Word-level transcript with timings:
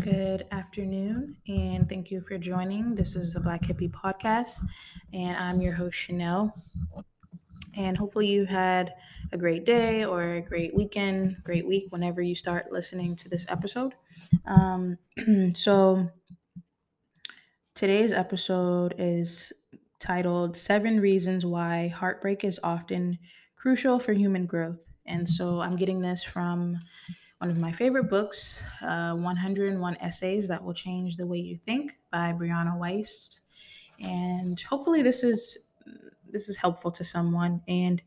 Good 0.00 0.46
afternoon, 0.50 1.36
and 1.46 1.86
thank 1.86 2.10
you 2.10 2.22
for 2.22 2.38
joining. 2.38 2.94
This 2.94 3.16
is 3.16 3.34
the 3.34 3.40
Black 3.40 3.60
Hippie 3.60 3.90
Podcast, 3.90 4.64
and 5.12 5.36
I'm 5.36 5.60
your 5.60 5.74
host, 5.74 5.98
Chanel. 5.98 6.54
And 7.76 7.98
hopefully, 7.98 8.26
you 8.26 8.46
had 8.46 8.94
a 9.32 9.36
great 9.36 9.66
day 9.66 10.06
or 10.06 10.36
a 10.36 10.40
great 10.40 10.74
weekend, 10.74 11.36
great 11.44 11.66
week 11.66 11.88
whenever 11.90 12.22
you 12.22 12.34
start 12.34 12.72
listening 12.72 13.14
to 13.16 13.28
this 13.28 13.44
episode. 13.50 13.92
Um, 14.46 14.96
so, 15.52 16.08
today's 17.74 18.12
episode 18.12 18.94
is 18.96 19.52
titled 19.98 20.56
Seven 20.56 20.98
Reasons 20.98 21.44
Why 21.44 21.88
Heartbreak 21.88 22.42
is 22.42 22.58
Often 22.62 23.18
Crucial 23.54 23.98
for 23.98 24.14
Human 24.14 24.46
Growth. 24.46 24.80
And 25.04 25.28
so, 25.28 25.60
I'm 25.60 25.76
getting 25.76 26.00
this 26.00 26.24
from 26.24 26.78
one 27.40 27.50
of 27.50 27.56
my 27.56 27.72
favorite 27.72 28.10
books, 28.10 28.62
uh, 28.82 29.14
101 29.14 29.96
Essays 30.00 30.46
That 30.46 30.62
Will 30.62 30.74
Change 30.74 31.16
the 31.16 31.26
Way 31.26 31.38
You 31.38 31.56
Think 31.56 31.96
by 32.12 32.34
Brianna 32.34 32.78
Wiest. 32.78 33.40
And 33.98 34.60
hopefully 34.60 35.02
this 35.02 35.24
is 35.24 35.56
this 36.30 36.50
is 36.50 36.58
helpful 36.58 36.90
to 36.92 37.02
someone. 37.02 37.62
And 37.66 38.02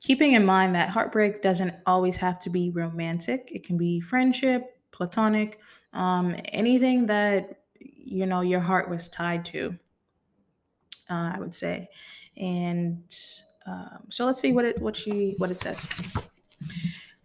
keeping 0.00 0.32
in 0.32 0.44
mind 0.44 0.74
that 0.74 0.90
heartbreak 0.90 1.40
doesn't 1.40 1.72
always 1.86 2.16
have 2.16 2.40
to 2.40 2.50
be 2.50 2.70
romantic. 2.70 3.50
It 3.54 3.64
can 3.64 3.78
be 3.78 4.00
friendship, 4.00 4.76
platonic, 4.90 5.60
um, 5.92 6.34
anything 6.46 7.06
that 7.06 7.60
you 7.78 8.26
know 8.26 8.40
your 8.40 8.60
heart 8.60 8.90
was 8.90 9.08
tied 9.08 9.44
to. 9.46 9.78
Uh, 11.08 11.30
I 11.32 11.38
would 11.38 11.54
say, 11.54 11.86
and 12.36 13.04
um, 13.68 14.06
so 14.08 14.26
let's 14.26 14.40
see 14.40 14.52
what 14.52 14.64
it 14.64 14.82
what 14.82 14.96
she 14.96 15.34
what 15.38 15.52
it 15.52 15.60
says. 15.60 15.86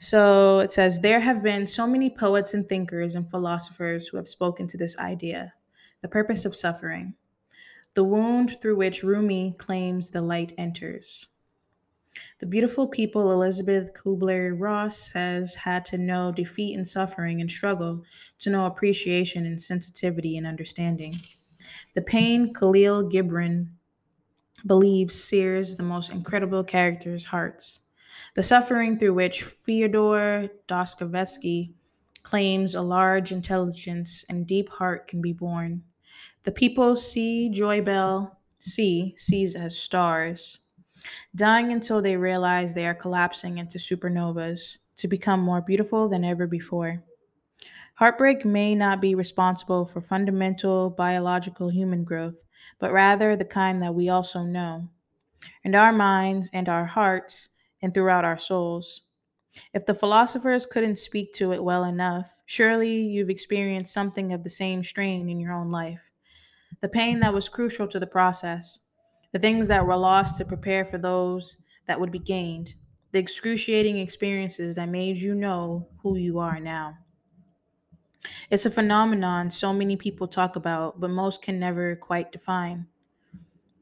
So 0.04 0.58
it 0.62 0.72
says, 0.72 1.00
There 1.00 1.20
have 1.20 1.44
been 1.44 1.68
so 1.68 1.86
many 1.86 2.10
poets 2.10 2.56
and 2.56 2.68
thinkers 2.68 3.14
and 3.14 3.30
philosophers 3.30 4.08
who 4.08 4.18
have 4.18 4.28
spoken 4.28 4.66
to 4.68 4.78
this 4.78 4.98
idea 4.98 5.54
the 6.02 6.08
purpose 6.08 6.44
of 6.44 6.56
suffering, 6.56 7.14
the 7.94 8.04
wound 8.04 8.58
through 8.60 8.78
which 8.78 9.04
Rumi 9.04 9.54
claims 9.60 10.10
the 10.10 10.24
light 10.24 10.54
enters. 10.58 11.28
The 12.40 12.48
beautiful 12.48 12.88
people 12.88 13.32
Elizabeth 13.32 13.94
Kubler 13.94 14.60
Ross 14.60 15.12
has 15.12 15.54
had 15.54 15.86
to 15.86 16.00
know 16.00 16.32
defeat 16.32 16.76
and 16.76 16.88
suffering 16.88 17.40
and 17.40 17.52
struggle 17.52 18.04
to 18.40 18.50
know 18.50 18.66
appreciation 18.66 19.46
and 19.46 19.62
sensitivity 19.62 20.36
and 20.36 20.48
understanding. 20.48 21.22
The 21.94 22.02
pain 22.02 22.56
Khalil 22.56 23.08
Gibran 23.08 23.68
believes 24.66 25.24
sears 25.24 25.76
the 25.76 25.84
most 25.84 26.10
incredible 26.10 26.64
characters' 26.64 27.26
hearts. 27.26 27.82
The 28.34 28.44
suffering 28.44 28.98
through 28.98 29.14
which 29.16 29.44
Fyodor 29.44 30.48
Dostoevsky 30.66 31.74
claims 32.24 32.76
a 32.76 32.82
large 32.82 33.34
intelligence 33.34 34.24
and 34.30 34.48
deep 34.48 34.70
heart 34.70 35.08
can 35.10 35.22
be 35.22 35.34
born. 35.34 35.84
The 36.44 36.54
people 36.54 36.96
see 36.96 37.50
Joy 37.50 37.82
Bell 37.82 38.40
see 38.58 39.14
sees 39.18 39.54
as 39.54 39.78
stars, 39.78 40.60
dying 41.36 41.74
until 41.74 42.02
they 42.02 42.16
realize 42.16 42.74
they 42.74 42.88
are 42.88 42.96
collapsing 42.96 43.58
into 43.58 43.78
supernovas 43.78 44.78
to 44.96 45.10
become 45.10 45.42
more 45.42 45.62
beautiful 45.62 46.08
than 46.08 46.24
ever 46.24 46.48
before. 46.48 47.04
Heartbreak 47.96 48.46
may 48.46 48.74
not 48.76 49.02
be 49.02 49.14
responsible 49.14 49.86
for 49.86 50.00
fundamental 50.00 50.90
biological 50.90 51.70
human 51.70 52.06
growth, 52.06 52.46
but 52.80 52.94
rather 52.94 53.36
the 53.36 53.46
kind 53.46 53.84
that 53.84 53.94
we 53.94 54.08
also 54.08 54.44
know. 54.44 54.88
And 55.66 55.76
our 55.76 55.92
minds 55.92 56.50
and 56.54 56.70
our 56.70 56.86
hearts 56.86 57.50
and 57.82 57.94
throughout 57.94 58.26
our 58.26 58.38
souls. 58.38 59.02
If 59.74 59.86
the 59.86 59.96
philosophers 59.96 60.66
couldn't 60.66 60.98
speak 60.98 61.34
to 61.34 61.52
it 61.52 61.64
well 61.64 61.84
enough, 61.84 62.34
surely 62.46 63.02
you've 63.02 63.30
experienced 63.30 63.94
something 63.94 64.34
of 64.34 64.44
the 64.44 64.50
same 64.50 64.84
strain 64.84 65.30
in 65.30 65.40
your 65.40 65.54
own 65.54 65.72
life. 65.72 66.00
The 66.82 66.90
pain 66.90 67.20
that 67.20 67.34
was 67.34 67.50
crucial 67.50 67.88
to 67.88 68.00
the 68.00 68.08
process, 68.08 68.80
the 69.32 69.40
things 69.40 69.68
that 69.68 69.86
were 69.86 69.96
lost 69.98 70.38
to 70.38 70.46
prepare 70.46 70.86
for 70.86 70.98
those 70.98 71.58
that 71.86 72.00
would 72.00 72.12
be 72.12 72.20
gained, 72.20 72.76
the 73.12 73.20
excruciating 73.20 73.98
experiences 73.98 74.76
that 74.76 74.90
made 74.90 75.18
you 75.18 75.36
know 75.36 75.88
who 76.02 76.18
you 76.18 76.40
are 76.40 76.60
now. 76.60 76.98
It's 78.50 78.66
a 78.66 78.72
phenomenon 78.72 79.50
so 79.50 79.74
many 79.74 79.96
people 79.98 80.28
talk 80.28 80.56
about, 80.56 81.00
but 81.00 81.10
most 81.10 81.42
can 81.42 81.60
never 81.60 81.96
quite 81.96 82.32
define. 82.32 82.88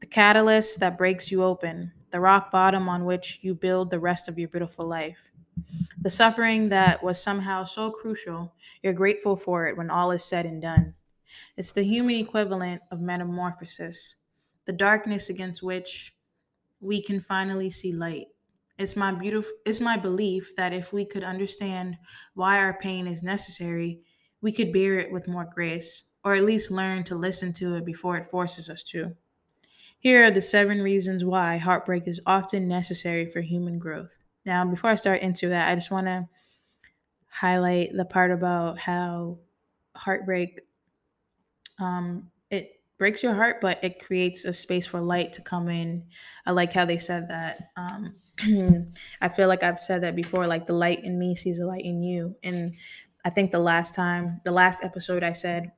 The 0.00 0.06
catalyst 0.06 0.80
that 0.80 0.96
breaks 0.96 1.30
you 1.30 1.42
open, 1.44 1.92
the 2.10 2.20
rock 2.20 2.50
bottom 2.50 2.88
on 2.88 3.04
which 3.04 3.38
you 3.42 3.54
build 3.54 3.90
the 3.90 4.00
rest 4.00 4.28
of 4.28 4.38
your 4.38 4.48
beautiful 4.48 4.86
life. 4.86 5.18
The 6.02 6.10
suffering 6.10 6.68
that 6.70 7.02
was 7.02 7.22
somehow 7.22 7.64
so 7.64 7.90
crucial, 7.90 8.54
you're 8.82 8.92
grateful 8.92 9.36
for 9.36 9.66
it 9.66 9.76
when 9.76 9.90
all 9.90 10.10
is 10.10 10.24
said 10.24 10.46
and 10.46 10.62
done. 10.62 10.94
It's 11.56 11.72
the 11.72 11.82
human 11.82 12.16
equivalent 12.16 12.82
of 12.90 13.00
metamorphosis, 13.00 14.16
the 14.64 14.72
darkness 14.72 15.28
against 15.28 15.62
which 15.62 16.14
we 16.80 17.02
can 17.02 17.20
finally 17.20 17.70
see 17.70 17.92
light. 17.92 18.26
It's 18.78 18.96
my 18.96 19.12
beautiful 19.12 19.52
it's 19.66 19.80
my 19.80 19.96
belief 19.96 20.56
that 20.56 20.72
if 20.72 20.92
we 20.92 21.04
could 21.04 21.22
understand 21.22 21.98
why 22.34 22.58
our 22.58 22.78
pain 22.78 23.06
is 23.06 23.22
necessary, 23.22 24.00
we 24.40 24.52
could 24.52 24.72
bear 24.72 24.98
it 24.98 25.12
with 25.12 25.28
more 25.28 25.44
grace, 25.54 26.04
or 26.24 26.34
at 26.34 26.44
least 26.44 26.70
learn 26.70 27.04
to 27.04 27.14
listen 27.14 27.52
to 27.54 27.74
it 27.74 27.84
before 27.84 28.16
it 28.16 28.30
forces 28.30 28.70
us 28.70 28.82
to. 28.84 29.14
Here 30.00 30.24
are 30.24 30.30
the 30.30 30.40
seven 30.40 30.80
reasons 30.80 31.24
why 31.24 31.58
heartbreak 31.58 32.08
is 32.08 32.20
often 32.26 32.66
necessary 32.66 33.26
for 33.26 33.42
human 33.42 33.78
growth. 33.78 34.16
Now, 34.46 34.64
before 34.64 34.90
I 34.90 34.94
start 34.94 35.20
into 35.20 35.50
that, 35.50 35.68
I 35.68 35.74
just 35.74 35.90
want 35.90 36.06
to 36.06 36.26
highlight 37.28 37.90
the 37.92 38.06
part 38.06 38.30
about 38.30 38.78
how 38.78 39.38
heartbreak 39.94 40.60
um, 41.78 42.30
it 42.50 42.80
breaks 42.96 43.22
your 43.22 43.34
heart, 43.34 43.60
but 43.60 43.82
it 43.84 44.04
creates 44.04 44.46
a 44.46 44.54
space 44.54 44.86
for 44.86 45.02
light 45.02 45.34
to 45.34 45.42
come 45.42 45.68
in. 45.68 46.04
I 46.46 46.52
like 46.52 46.72
how 46.72 46.86
they 46.86 46.98
said 46.98 47.28
that. 47.28 47.70
Um, 47.76 48.14
I 49.20 49.28
feel 49.28 49.48
like 49.48 49.62
I've 49.62 49.78
said 49.78 50.02
that 50.02 50.16
before. 50.16 50.46
Like 50.46 50.64
the 50.64 50.72
light 50.72 51.04
in 51.04 51.18
me 51.18 51.34
sees 51.34 51.58
the 51.58 51.66
light 51.66 51.84
in 51.84 52.02
you, 52.02 52.34
and 52.42 52.74
I 53.24 53.28
think 53.28 53.50
the 53.50 53.58
last 53.58 53.94
time, 53.94 54.40
the 54.44 54.52
last 54.52 54.82
episode, 54.82 55.22
I 55.22 55.32
said 55.32 55.72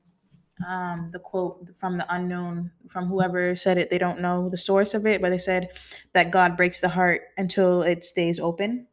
um, 0.69 1.09
the 1.11 1.19
quote 1.19 1.75
from 1.75 1.99
the 1.99 2.07
unknown 2.15 2.71
from 2.89 3.07
whoever 3.07 3.55
said 3.57 3.79
it. 3.79 3.91
They 3.91 3.99
don't 3.99 4.21
know 4.21 4.49
the 4.49 4.59
source 4.59 4.95
of 4.95 5.07
it, 5.07 5.21
but 5.21 5.31
they 5.31 5.39
said 5.39 5.69
that 6.13 6.31
God 6.31 6.57
breaks 6.57 6.81
the 6.81 6.89
heart 6.89 7.23
until 7.37 7.83
it 7.83 8.05
stays 8.05 8.41
open. 8.41 8.87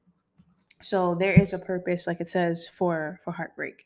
So 0.81 1.15
there 1.15 1.33
is 1.33 1.53
a 1.53 1.59
purpose, 1.59 2.07
like 2.07 2.21
it 2.21 2.29
says, 2.29 2.67
for 2.67 3.19
for 3.23 3.31
heartbreak. 3.31 3.85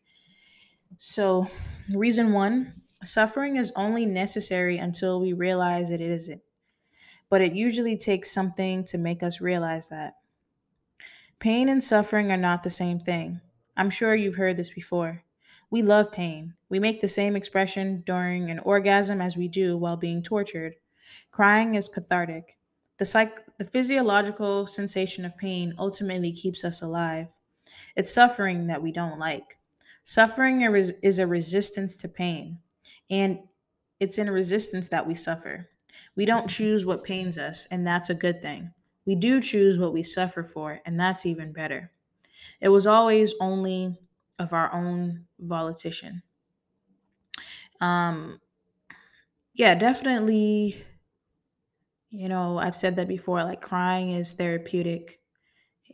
So 0.98 1.48
reason 1.94 2.34
one, 2.34 2.82
suffering 3.04 3.56
is 3.56 3.72
only 3.76 4.06
necessary 4.06 4.78
until 4.78 5.20
we 5.20 5.34
realize 5.34 5.90
that 5.90 6.02
it 6.02 6.12
isn't. 6.12 6.42
But 7.30 7.42
it 7.42 7.54
usually 7.54 7.98
takes 7.98 8.32
something 8.32 8.84
to 8.86 8.98
make 8.98 9.24
us 9.24 9.42
realize 9.42 9.90
that. 9.90 10.14
Pain 11.40 11.68
and 11.68 11.84
suffering 11.84 12.32
are 12.32 12.38
not 12.38 12.64
the 12.64 12.70
same 12.70 13.00
thing. 13.00 13.42
I'm 13.76 13.90
sure 13.90 14.16
you've 14.16 14.36
heard 14.36 14.56
this 14.56 14.70
before. 14.70 15.23
We 15.74 15.82
love 15.82 16.12
pain. 16.14 16.54
We 16.70 16.80
make 16.80 17.02
the 17.02 17.10
same 17.10 17.36
expression 17.36 18.04
during 18.06 18.50
an 18.50 18.60
orgasm 18.60 19.20
as 19.20 19.36
we 19.36 19.50
do 19.50 19.76
while 19.76 19.98
being 19.98 20.24
tortured. 20.24 20.76
Crying 21.32 21.76
is 21.76 21.90
cathartic. 21.90 22.58
The, 22.98 23.06
psych- 23.06 23.46
the 23.58 23.66
physiological 23.66 24.68
sensation 24.68 25.26
of 25.26 25.38
pain 25.38 25.74
ultimately 25.78 26.32
keeps 26.32 26.64
us 26.64 26.82
alive. 26.82 27.28
It's 27.96 28.14
suffering 28.14 28.68
that 28.68 28.84
we 28.84 28.92
don't 28.92 29.20
like. 29.20 29.58
Suffering 30.04 30.62
is 30.62 31.20
a 31.20 31.28
resistance 31.28 31.96
to 31.98 32.08
pain, 32.08 32.60
and 33.10 33.40
it's 34.00 34.20
in 34.20 34.30
resistance 34.30 34.90
that 34.90 35.08
we 35.08 35.16
suffer. 35.16 35.70
We 36.16 36.26
don't 36.26 36.50
choose 36.50 36.86
what 36.86 37.04
pains 37.04 37.38
us, 37.40 37.66
and 37.72 37.86
that's 37.88 38.12
a 38.12 38.16
good 38.16 38.42
thing. 38.42 38.74
We 39.06 39.16
do 39.16 39.42
choose 39.42 39.80
what 39.80 39.94
we 39.94 40.04
suffer 40.04 40.44
for, 40.44 40.82
and 40.86 41.00
that's 41.00 41.26
even 41.26 41.52
better. 41.52 41.92
It 42.62 42.70
was 42.70 42.88
always 42.88 43.36
only 43.42 44.00
of 44.40 44.54
our 44.54 44.74
own 44.74 45.28
volition. 45.40 46.24
Um, 47.82 48.40
yeah, 49.54 49.76
definitely. 49.76 50.84
You 52.10 52.30
know, 52.30 52.60
I've 52.60 52.76
said 52.76 52.96
that 52.98 53.08
before. 53.08 53.44
Like 53.44 53.62
crying 53.62 54.12
is 54.12 54.34
therapeutic, 54.34 55.20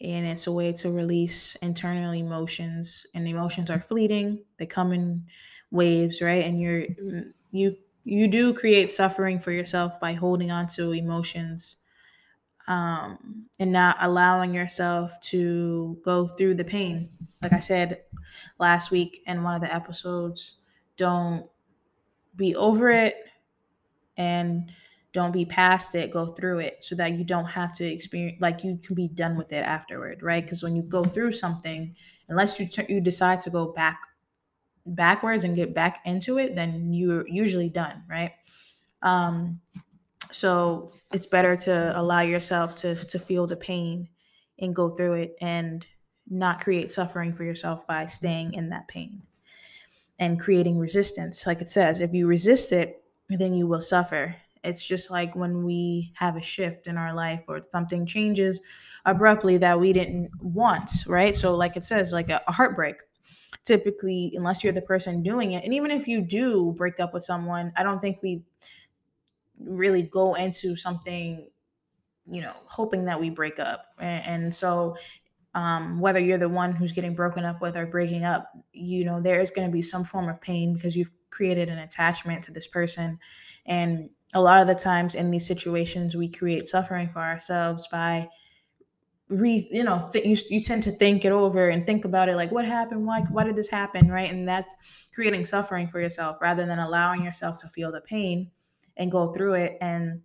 and 0.01 0.27
it's 0.27 0.47
a 0.47 0.51
way 0.51 0.73
to 0.73 0.91
release 0.91 1.55
internal 1.57 2.13
emotions. 2.13 3.05
And 3.15 3.27
emotions 3.27 3.69
are 3.69 3.81
fleeting; 3.81 4.45
they 4.57 4.65
come 4.67 4.93
in 4.93 5.25
waves, 5.71 6.21
right? 6.21 6.45
And 6.45 6.59
you're 6.59 6.85
you 7.51 7.77
you 8.03 8.27
do 8.27 8.53
create 8.53 8.91
suffering 8.91 9.39
for 9.39 9.51
yourself 9.51 9.99
by 9.99 10.13
holding 10.13 10.51
on 10.51 10.67
to 10.69 10.91
emotions 10.93 11.77
um, 12.69 13.45
and 13.59 13.71
not 13.71 13.97
allowing 13.99 14.53
yourself 14.53 15.19
to 15.19 15.99
go 16.03 16.27
through 16.27 16.53
the 16.55 16.63
pain. 16.63 17.09
Like 17.41 17.51
I 17.51 17.59
said 17.59 18.03
last 18.59 18.91
week 18.91 19.21
in 19.27 19.43
one 19.43 19.55
of 19.55 19.61
the 19.61 19.73
episodes, 19.73 20.59
don't 20.95 21.45
be 22.37 22.55
over 22.55 22.89
it 22.89 23.15
and 24.15 24.71
don't 25.11 25.33
be 25.33 25.43
past 25.43 25.95
it 25.95 26.11
go 26.11 26.27
through 26.27 26.59
it 26.59 26.81
so 26.83 26.95
that 26.95 27.13
you 27.17 27.23
don't 27.25 27.45
have 27.45 27.75
to 27.75 27.83
experience 27.83 28.37
like 28.39 28.63
you 28.63 28.77
can 28.77 28.95
be 28.95 29.07
done 29.07 29.35
with 29.35 29.51
it 29.51 29.63
afterward 29.63 30.21
right 30.21 30.43
because 30.43 30.61
when 30.61 30.75
you 30.75 30.83
go 30.83 31.03
through 31.03 31.31
something 31.31 31.93
unless 32.29 32.59
you 32.59 32.67
t- 32.67 32.85
you 32.87 33.01
decide 33.01 33.41
to 33.41 33.49
go 33.49 33.73
back 33.73 33.99
backwards 34.95 35.43
and 35.43 35.55
get 35.55 35.73
back 35.73 36.01
into 36.05 36.37
it, 36.37 36.55
then 36.55 36.91
you're 36.93 37.27
usually 37.27 37.69
done, 37.69 38.03
right? 38.09 38.31
Um, 39.01 39.59
so 40.31 40.91
it's 41.11 41.27
better 41.27 41.55
to 41.55 41.99
allow 41.99 42.21
yourself 42.21 42.75
to 42.75 42.95
to 42.95 43.19
feel 43.19 43.47
the 43.47 43.55
pain 43.55 44.07
and 44.59 44.75
go 44.75 44.89
through 44.89 45.13
it 45.13 45.35
and 45.41 45.85
not 46.29 46.61
create 46.61 46.91
suffering 46.91 47.33
for 47.33 47.43
yourself 47.43 47.87
by 47.87 48.05
staying 48.05 48.53
in 48.53 48.69
that 48.69 48.87
pain 48.87 49.21
and 50.19 50.39
creating 50.39 50.77
resistance. 50.77 51.47
Like 51.47 51.61
it 51.61 51.71
says, 51.71 52.01
if 52.01 52.13
you 52.13 52.27
resist 52.27 52.71
it, 52.71 53.03
then 53.29 53.53
you 53.53 53.67
will 53.67 53.81
suffer. 53.81 54.35
It's 54.63 54.85
just 54.85 55.09
like 55.09 55.35
when 55.35 55.63
we 55.63 56.11
have 56.15 56.35
a 56.35 56.41
shift 56.41 56.87
in 56.87 56.97
our 56.97 57.13
life 57.13 57.41
or 57.47 57.61
something 57.71 58.05
changes 58.05 58.61
abruptly 59.05 59.57
that 59.57 59.79
we 59.79 59.93
didn't 59.93 60.29
want, 60.41 60.91
right? 61.07 61.33
So, 61.33 61.55
like 61.55 61.77
it 61.77 61.85
says, 61.85 62.11
like 62.11 62.29
a, 62.29 62.41
a 62.47 62.51
heartbreak. 62.51 62.97
Typically, 63.65 64.31
unless 64.35 64.63
you're 64.63 64.73
the 64.73 64.81
person 64.81 65.21
doing 65.21 65.51
it, 65.53 65.63
and 65.63 65.73
even 65.73 65.91
if 65.91 66.07
you 66.07 66.21
do 66.21 66.73
break 66.77 66.99
up 66.99 67.13
with 67.13 67.23
someone, 67.23 67.71
I 67.77 67.83
don't 67.83 67.99
think 67.99 68.19
we 68.21 68.41
really 69.59 70.03
go 70.03 70.35
into 70.35 70.75
something 70.75 71.47
you 72.29 72.41
know 72.41 72.53
hoping 72.65 73.05
that 73.05 73.19
we 73.19 73.29
break 73.29 73.59
up. 73.59 73.85
And, 73.99 74.43
and 74.43 74.53
so 74.53 74.95
um, 75.55 75.99
whether 75.99 76.19
you're 76.19 76.37
the 76.37 76.49
one 76.49 76.71
who's 76.71 76.91
getting 76.91 77.15
broken 77.15 77.43
up 77.43 77.61
with 77.61 77.75
or 77.75 77.85
breaking 77.85 78.23
up 78.23 78.51
you 78.71 79.03
know 79.03 79.19
there 79.19 79.39
is 79.39 79.51
going 79.51 79.67
to 79.67 79.71
be 79.71 79.81
some 79.81 80.03
form 80.03 80.29
of 80.29 80.41
pain 80.41 80.73
because 80.73 80.95
you've 80.95 81.11
created 81.29 81.69
an 81.69 81.79
attachment 81.79 82.43
to 82.43 82.51
this 82.51 82.67
person. 82.67 83.19
And 83.65 84.09
a 84.33 84.41
lot 84.41 84.61
of 84.61 84.67
the 84.67 84.75
times 84.75 85.15
in 85.15 85.31
these 85.31 85.47
situations 85.47 86.15
we 86.15 86.29
create 86.29 86.67
suffering 86.67 87.09
for 87.09 87.19
ourselves 87.19 87.87
by 87.87 88.27
re 89.29 89.67
you 89.71 89.83
know 89.83 90.07
th- 90.11 90.25
you, 90.25 90.35
you 90.49 90.59
tend 90.63 90.81
to 90.83 90.91
think 90.91 91.23
it 91.23 91.31
over 91.31 91.69
and 91.69 91.85
think 91.85 92.03
about 92.03 92.29
it 92.29 92.35
like 92.35 92.51
what 92.51 92.65
happened? 92.65 93.05
Why 93.05 93.21
why 93.21 93.43
did 93.43 93.55
this 93.55 93.69
happen? 93.69 94.11
Right? 94.11 94.31
And 94.31 94.47
that's 94.47 94.75
creating 95.13 95.45
suffering 95.45 95.87
for 95.87 95.99
yourself 95.99 96.37
rather 96.41 96.65
than 96.65 96.79
allowing 96.79 97.23
yourself 97.23 97.59
to 97.61 97.67
feel 97.67 97.91
the 97.91 98.01
pain 98.01 98.51
and 98.99 99.11
go 99.11 99.33
through 99.33 99.55
it 99.55 99.77
and 99.81 100.21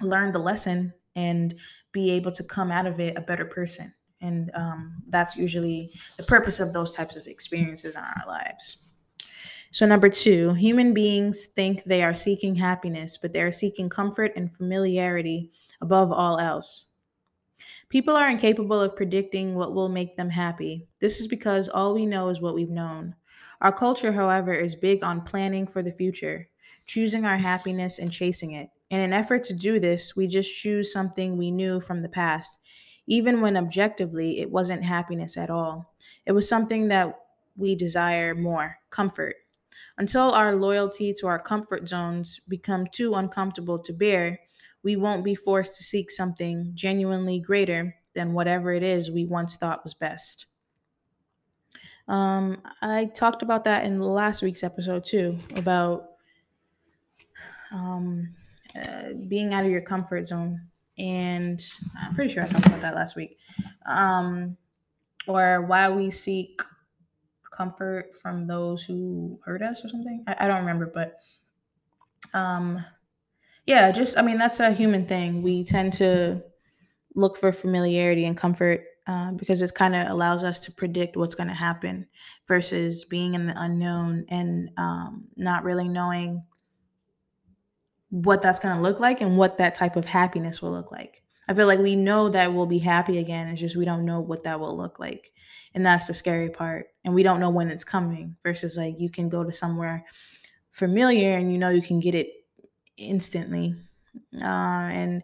learn 0.00 0.32
the 0.32 0.38
lesson 0.38 0.92
and 1.14 1.54
be 1.92 2.10
able 2.10 2.30
to 2.32 2.42
come 2.42 2.70
out 2.72 2.86
of 2.86 2.98
it 2.98 3.16
a 3.16 3.20
better 3.20 3.44
person. 3.44 3.92
And 4.20 4.50
um, 4.54 5.02
that's 5.08 5.36
usually 5.36 5.92
the 6.16 6.22
purpose 6.22 6.58
of 6.58 6.72
those 6.72 6.94
types 6.94 7.16
of 7.16 7.26
experiences 7.26 7.94
in 7.94 8.00
our 8.00 8.24
lives. 8.26 8.86
So, 9.70 9.84
number 9.84 10.08
two, 10.08 10.54
human 10.54 10.94
beings 10.94 11.44
think 11.44 11.84
they 11.84 12.02
are 12.02 12.14
seeking 12.14 12.54
happiness, 12.54 13.18
but 13.20 13.32
they 13.32 13.42
are 13.42 13.52
seeking 13.52 13.90
comfort 13.90 14.32
and 14.34 14.54
familiarity 14.56 15.50
above 15.82 16.12
all 16.12 16.38
else. 16.38 16.86
People 17.88 18.16
are 18.16 18.30
incapable 18.30 18.80
of 18.80 18.96
predicting 18.96 19.54
what 19.54 19.74
will 19.74 19.88
make 19.88 20.16
them 20.16 20.30
happy. 20.30 20.86
This 20.98 21.20
is 21.20 21.28
because 21.28 21.68
all 21.68 21.94
we 21.94 22.06
know 22.06 22.28
is 22.28 22.40
what 22.40 22.54
we've 22.54 22.70
known. 22.70 23.14
Our 23.60 23.72
culture, 23.72 24.12
however, 24.12 24.54
is 24.54 24.74
big 24.74 25.04
on 25.04 25.22
planning 25.22 25.66
for 25.66 25.82
the 25.82 25.92
future 25.92 26.48
choosing 26.86 27.24
our 27.24 27.36
happiness 27.36 27.98
and 27.98 28.10
chasing 28.10 28.52
it. 28.52 28.70
In 28.90 29.00
an 29.00 29.12
effort 29.12 29.42
to 29.44 29.54
do 29.54 29.80
this, 29.80 30.14
we 30.16 30.26
just 30.26 30.56
choose 30.56 30.92
something 30.92 31.36
we 31.36 31.50
knew 31.50 31.80
from 31.80 32.02
the 32.02 32.08
past, 32.08 32.60
even 33.06 33.40
when 33.40 33.56
objectively 33.56 34.40
it 34.40 34.50
wasn't 34.50 34.84
happiness 34.84 35.36
at 35.36 35.50
all. 35.50 35.94
It 36.24 36.32
was 36.32 36.48
something 36.48 36.88
that 36.88 37.18
we 37.56 37.74
desire 37.74 38.34
more 38.34 38.78
comfort. 38.90 39.36
Until 39.98 40.30
our 40.32 40.54
loyalty 40.54 41.14
to 41.14 41.26
our 41.26 41.38
comfort 41.38 41.88
zones 41.88 42.40
become 42.48 42.86
too 42.92 43.14
uncomfortable 43.14 43.78
to 43.78 43.92
bear, 43.92 44.38
we 44.82 44.94
won't 44.94 45.24
be 45.24 45.34
forced 45.34 45.76
to 45.76 45.82
seek 45.82 46.10
something 46.10 46.70
genuinely 46.74 47.40
greater 47.40 47.94
than 48.14 48.34
whatever 48.34 48.72
it 48.72 48.82
is 48.82 49.10
we 49.10 49.24
once 49.24 49.56
thought 49.56 49.82
was 49.82 49.94
best. 49.94 50.46
Um, 52.08 52.62
I 52.82 53.06
talked 53.06 53.42
about 53.42 53.64
that 53.64 53.84
in 53.84 54.00
last 54.00 54.42
week's 54.42 54.62
episode 54.62 55.04
too, 55.04 55.38
about 55.56 56.10
um, 57.72 58.34
uh, 58.76 59.10
being 59.28 59.54
out 59.54 59.64
of 59.64 59.70
your 59.70 59.80
comfort 59.80 60.26
zone. 60.26 60.60
And 60.98 61.60
I'm 61.98 62.14
pretty 62.14 62.32
sure 62.32 62.42
I 62.42 62.48
talked 62.48 62.66
about 62.66 62.80
that 62.80 62.94
last 62.94 63.16
week. 63.16 63.38
Um, 63.86 64.56
or 65.28 65.62
why 65.62 65.90
we 65.90 66.10
seek 66.10 66.62
comfort 67.50 68.14
from 68.14 68.46
those 68.46 68.84
who 68.84 69.38
hurt 69.44 69.62
us 69.62 69.84
or 69.84 69.88
something. 69.88 70.24
I, 70.26 70.36
I 70.40 70.48
don't 70.48 70.60
remember, 70.60 70.90
but 70.92 71.16
um, 72.34 72.84
yeah, 73.66 73.90
just, 73.90 74.18
I 74.18 74.22
mean, 74.22 74.38
that's 74.38 74.60
a 74.60 74.72
human 74.72 75.06
thing. 75.06 75.42
We 75.42 75.64
tend 75.64 75.92
to 75.94 76.42
look 77.14 77.36
for 77.36 77.50
familiarity 77.52 78.26
and 78.26 78.36
comfort 78.36 78.84
uh, 79.06 79.32
because 79.32 79.62
it 79.62 79.74
kind 79.74 79.94
of 79.94 80.08
allows 80.08 80.44
us 80.44 80.58
to 80.60 80.72
predict 80.72 81.16
what's 81.16 81.34
going 81.34 81.48
to 81.48 81.54
happen 81.54 82.06
versus 82.46 83.04
being 83.04 83.34
in 83.34 83.46
the 83.46 83.54
unknown 83.56 84.24
and 84.28 84.70
um, 84.76 85.28
not 85.36 85.64
really 85.64 85.88
knowing 85.88 86.42
what 88.24 88.40
that's 88.40 88.58
going 88.58 88.74
to 88.74 88.80
look 88.80 88.98
like 88.98 89.20
and 89.20 89.36
what 89.36 89.58
that 89.58 89.74
type 89.74 89.96
of 89.96 90.06
happiness 90.06 90.62
will 90.62 90.72
look 90.72 90.90
like. 90.90 91.22
I 91.48 91.54
feel 91.54 91.66
like 91.66 91.78
we 91.78 91.94
know 91.94 92.28
that 92.30 92.52
we'll 92.52 92.66
be 92.66 92.78
happy 92.78 93.18
again. 93.18 93.48
It's 93.48 93.60
just 93.60 93.76
we 93.76 93.84
don't 93.84 94.06
know 94.06 94.20
what 94.20 94.42
that 94.44 94.58
will 94.58 94.76
look 94.76 94.98
like. 94.98 95.32
And 95.74 95.84
that's 95.84 96.06
the 96.06 96.14
scary 96.14 96.48
part. 96.48 96.86
And 97.04 97.14
we 97.14 97.22
don't 97.22 97.40
know 97.40 97.50
when 97.50 97.68
it's 97.68 97.84
coming 97.84 98.34
versus 98.42 98.76
like 98.76 98.98
you 98.98 99.10
can 99.10 99.28
go 99.28 99.44
to 99.44 99.52
somewhere 99.52 100.04
familiar 100.72 101.36
and 101.36 101.52
you 101.52 101.58
know 101.58 101.68
you 101.68 101.82
can 101.82 102.00
get 102.00 102.14
it 102.14 102.28
instantly. 102.96 103.76
Uh, 104.40 104.88
and, 104.90 105.22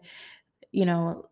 you 0.71 0.85
know, 0.85 1.25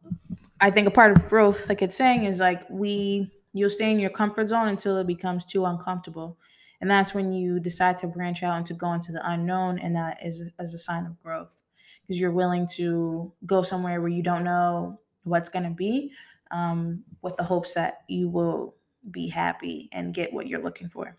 I 0.59 0.71
think 0.71 0.87
a 0.87 0.91
part 0.91 1.15
of 1.15 1.29
growth, 1.29 1.69
like 1.69 1.83
it's 1.83 1.95
saying, 1.95 2.23
is 2.23 2.39
like 2.39 2.67
we, 2.69 3.31
you'll 3.53 3.69
stay 3.69 3.91
in 3.91 3.99
your 3.99 4.09
comfort 4.09 4.49
zone 4.49 4.67
until 4.67 4.97
it 4.97 5.05
becomes 5.05 5.45
too 5.45 5.65
uncomfortable. 5.65 6.39
And 6.81 6.89
that's 6.89 7.13
when 7.13 7.31
you 7.31 7.59
decide 7.59 7.97
to 7.99 8.07
branch 8.07 8.43
out 8.43 8.57
and 8.57 8.65
to 8.65 8.73
go 8.73 8.91
into 8.93 9.11
the 9.11 9.21
unknown. 9.23 9.79
And 9.79 9.95
that 9.95 10.17
is 10.25 10.51
as 10.59 10.73
a 10.73 10.79
sign 10.79 11.05
of 11.05 11.21
growth 11.21 11.61
because 12.01 12.19
you're 12.19 12.31
willing 12.31 12.67
to 12.75 13.31
go 13.45 13.61
somewhere 13.61 14.01
where 14.01 14.09
you 14.09 14.23
don't 14.23 14.43
know 14.43 14.99
what's 15.23 15.49
going 15.49 15.63
to 15.63 15.69
be 15.69 16.11
um, 16.49 17.03
with 17.21 17.35
the 17.35 17.43
hopes 17.43 17.73
that 17.73 18.01
you 18.07 18.29
will 18.29 18.75
be 19.11 19.27
happy 19.27 19.89
and 19.93 20.13
get 20.13 20.33
what 20.33 20.47
you're 20.47 20.61
looking 20.61 20.89
for. 20.89 21.15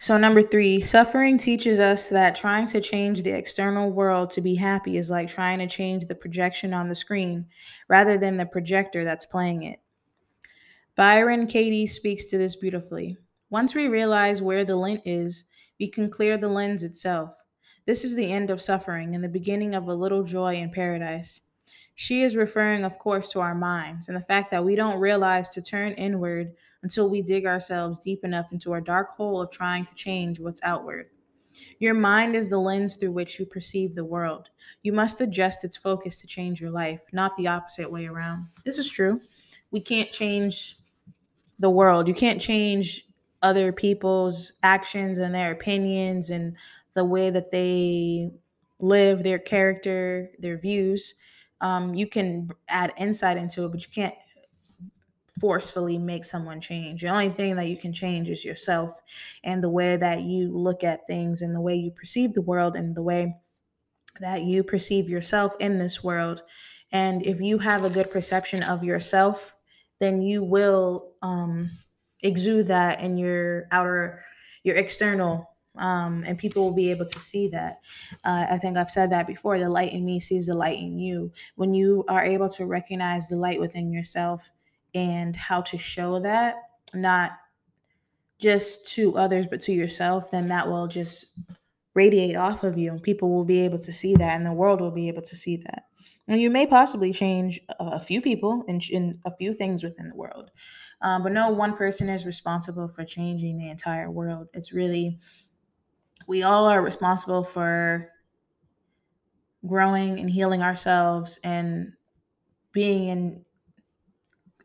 So, 0.00 0.16
number 0.16 0.42
three, 0.42 0.80
suffering 0.80 1.38
teaches 1.38 1.80
us 1.80 2.08
that 2.10 2.36
trying 2.36 2.68
to 2.68 2.80
change 2.80 3.22
the 3.22 3.36
external 3.36 3.90
world 3.90 4.30
to 4.30 4.40
be 4.40 4.54
happy 4.54 4.96
is 4.96 5.10
like 5.10 5.28
trying 5.28 5.58
to 5.58 5.66
change 5.66 6.06
the 6.06 6.14
projection 6.14 6.72
on 6.72 6.88
the 6.88 6.94
screen 6.94 7.44
rather 7.88 8.16
than 8.16 8.36
the 8.36 8.46
projector 8.46 9.02
that's 9.02 9.26
playing 9.26 9.64
it. 9.64 9.80
Byron 10.94 11.48
Katie 11.48 11.88
speaks 11.88 12.26
to 12.26 12.38
this 12.38 12.54
beautifully. 12.54 13.16
Once 13.50 13.74
we 13.74 13.88
realize 13.88 14.42
where 14.42 14.64
the 14.64 14.76
lint 14.76 15.00
is, 15.06 15.44
we 15.80 15.88
can 15.88 16.10
clear 16.10 16.36
the 16.36 16.48
lens 16.48 16.82
itself. 16.82 17.30
This 17.86 18.04
is 18.04 18.14
the 18.14 18.30
end 18.30 18.50
of 18.50 18.60
suffering 18.60 19.14
and 19.14 19.24
the 19.24 19.28
beginning 19.28 19.74
of 19.74 19.88
a 19.88 19.94
little 19.94 20.22
joy 20.22 20.56
in 20.56 20.70
paradise. 20.70 21.40
She 21.94 22.22
is 22.22 22.36
referring, 22.36 22.84
of 22.84 22.98
course, 22.98 23.30
to 23.30 23.40
our 23.40 23.54
minds 23.54 24.08
and 24.08 24.16
the 24.16 24.22
fact 24.22 24.50
that 24.50 24.64
we 24.64 24.74
don't 24.74 25.00
realize 25.00 25.48
to 25.50 25.62
turn 25.62 25.92
inward 25.94 26.52
until 26.82 27.08
we 27.08 27.22
dig 27.22 27.46
ourselves 27.46 27.98
deep 27.98 28.22
enough 28.22 28.52
into 28.52 28.70
our 28.72 28.82
dark 28.82 29.16
hole 29.16 29.40
of 29.40 29.50
trying 29.50 29.84
to 29.86 29.94
change 29.94 30.38
what's 30.38 30.62
outward. 30.62 31.08
Your 31.78 31.94
mind 31.94 32.36
is 32.36 32.50
the 32.50 32.58
lens 32.58 32.96
through 32.96 33.12
which 33.12 33.40
you 33.40 33.46
perceive 33.46 33.94
the 33.94 34.04
world. 34.04 34.50
You 34.82 34.92
must 34.92 35.22
adjust 35.22 35.64
its 35.64 35.76
focus 35.76 36.20
to 36.20 36.26
change 36.26 36.60
your 36.60 36.70
life, 36.70 37.02
not 37.12 37.36
the 37.36 37.48
opposite 37.48 37.90
way 37.90 38.06
around. 38.06 38.46
This 38.64 38.78
is 38.78 38.90
true. 38.90 39.20
We 39.70 39.80
can't 39.80 40.12
change 40.12 40.76
the 41.58 41.70
world. 41.70 42.06
You 42.06 42.14
can't 42.14 42.40
change 42.40 43.07
other 43.42 43.72
people's 43.72 44.52
actions 44.62 45.18
and 45.18 45.34
their 45.34 45.52
opinions 45.52 46.30
and 46.30 46.56
the 46.94 47.04
way 47.04 47.30
that 47.30 47.50
they 47.50 48.30
live, 48.80 49.22
their 49.22 49.38
character, 49.38 50.30
their 50.38 50.58
views. 50.58 51.14
Um, 51.60 51.94
you 51.94 52.06
can 52.06 52.48
add 52.68 52.92
insight 52.98 53.36
into 53.36 53.64
it, 53.64 53.72
but 53.72 53.84
you 53.84 53.92
can't 53.92 54.14
forcefully 55.40 55.98
make 55.98 56.24
someone 56.24 56.60
change. 56.60 57.02
The 57.02 57.08
only 57.08 57.30
thing 57.30 57.56
that 57.56 57.68
you 57.68 57.76
can 57.76 57.92
change 57.92 58.28
is 58.28 58.44
yourself 58.44 59.00
and 59.44 59.62
the 59.62 59.70
way 59.70 59.96
that 59.96 60.22
you 60.22 60.56
look 60.56 60.82
at 60.82 61.06
things 61.06 61.42
and 61.42 61.54
the 61.54 61.60
way 61.60 61.74
you 61.74 61.90
perceive 61.90 62.34
the 62.34 62.42
world 62.42 62.76
and 62.76 62.94
the 62.94 63.02
way 63.02 63.36
that 64.20 64.42
you 64.42 64.64
perceive 64.64 65.08
yourself 65.08 65.54
in 65.60 65.78
this 65.78 66.02
world. 66.02 66.42
And 66.90 67.24
if 67.24 67.40
you 67.40 67.58
have 67.58 67.84
a 67.84 67.90
good 67.90 68.10
perception 68.10 68.62
of 68.62 68.82
yourself, 68.82 69.54
then 70.00 70.22
you 70.22 70.42
will 70.42 71.12
um, 71.22 71.70
exude 72.22 72.66
that 72.66 73.00
in 73.00 73.16
your 73.16 73.66
outer 73.70 74.20
your 74.64 74.76
external 74.76 75.48
um, 75.78 76.24
and 76.26 76.38
people 76.38 76.64
will 76.64 76.74
be 76.74 76.90
able 76.90 77.04
to 77.04 77.18
see 77.18 77.48
that. 77.48 77.76
Uh, 78.24 78.46
I 78.50 78.58
think 78.58 78.76
I've 78.76 78.90
said 78.90 79.10
that 79.12 79.26
before. 79.26 79.58
The 79.58 79.70
light 79.70 79.92
in 79.92 80.04
me 80.04 80.20
sees 80.20 80.46
the 80.46 80.56
light 80.56 80.78
in 80.78 80.98
you. 80.98 81.32
When 81.56 81.72
you 81.72 82.04
are 82.08 82.24
able 82.24 82.48
to 82.50 82.66
recognize 82.66 83.28
the 83.28 83.36
light 83.36 83.60
within 83.60 83.92
yourself 83.92 84.50
and 84.94 85.34
how 85.36 85.60
to 85.62 85.78
show 85.78 86.20
that, 86.20 86.56
not 86.94 87.32
just 88.38 88.92
to 88.92 89.16
others, 89.16 89.46
but 89.46 89.60
to 89.60 89.72
yourself, 89.72 90.30
then 90.30 90.48
that 90.48 90.68
will 90.68 90.86
just 90.86 91.26
radiate 91.94 92.36
off 92.36 92.62
of 92.62 92.78
you, 92.78 92.98
people 93.00 93.30
will 93.30 93.44
be 93.44 93.60
able 93.60 93.78
to 93.78 93.92
see 93.92 94.14
that, 94.14 94.36
and 94.36 94.46
the 94.46 94.52
world 94.52 94.80
will 94.80 94.92
be 94.92 95.08
able 95.08 95.22
to 95.22 95.34
see 95.34 95.56
that. 95.56 95.84
And 96.28 96.40
you 96.40 96.50
may 96.50 96.66
possibly 96.66 97.12
change 97.12 97.60
a 97.80 98.00
few 98.00 98.20
people 98.20 98.62
and, 98.68 98.82
and 98.92 99.18
a 99.24 99.34
few 99.36 99.54
things 99.54 99.82
within 99.82 100.08
the 100.08 100.14
world. 100.14 100.50
Um, 101.00 101.22
but 101.22 101.32
no 101.32 101.50
one 101.50 101.76
person 101.76 102.08
is 102.08 102.26
responsible 102.26 102.88
for 102.88 103.04
changing 103.04 103.56
the 103.56 103.70
entire 103.70 104.10
world. 104.10 104.48
It's 104.52 104.72
really, 104.72 105.18
we 106.26 106.42
all 106.42 106.66
are 106.66 106.82
responsible 106.82 107.44
for 107.44 108.10
growing 109.66 110.18
and 110.18 110.30
healing 110.30 110.62
ourselves 110.62 111.38
and 111.44 111.92
being 112.72 113.08
in 113.08 113.44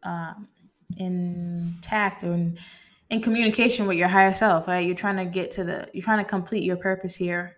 um, 0.03 0.47
intact 0.97 2.23
and 2.23 2.57
in 3.09 3.21
communication 3.21 3.87
with 3.87 3.97
your 3.97 4.07
higher 4.07 4.33
self 4.33 4.67
right? 4.67 4.85
You're 4.85 4.95
trying 4.95 5.17
to 5.17 5.25
get 5.25 5.51
to 5.51 5.63
the 5.63 5.87
you're 5.93 6.03
trying 6.03 6.23
to 6.23 6.29
complete 6.29 6.63
your 6.63 6.77
purpose 6.77 7.15
here. 7.15 7.57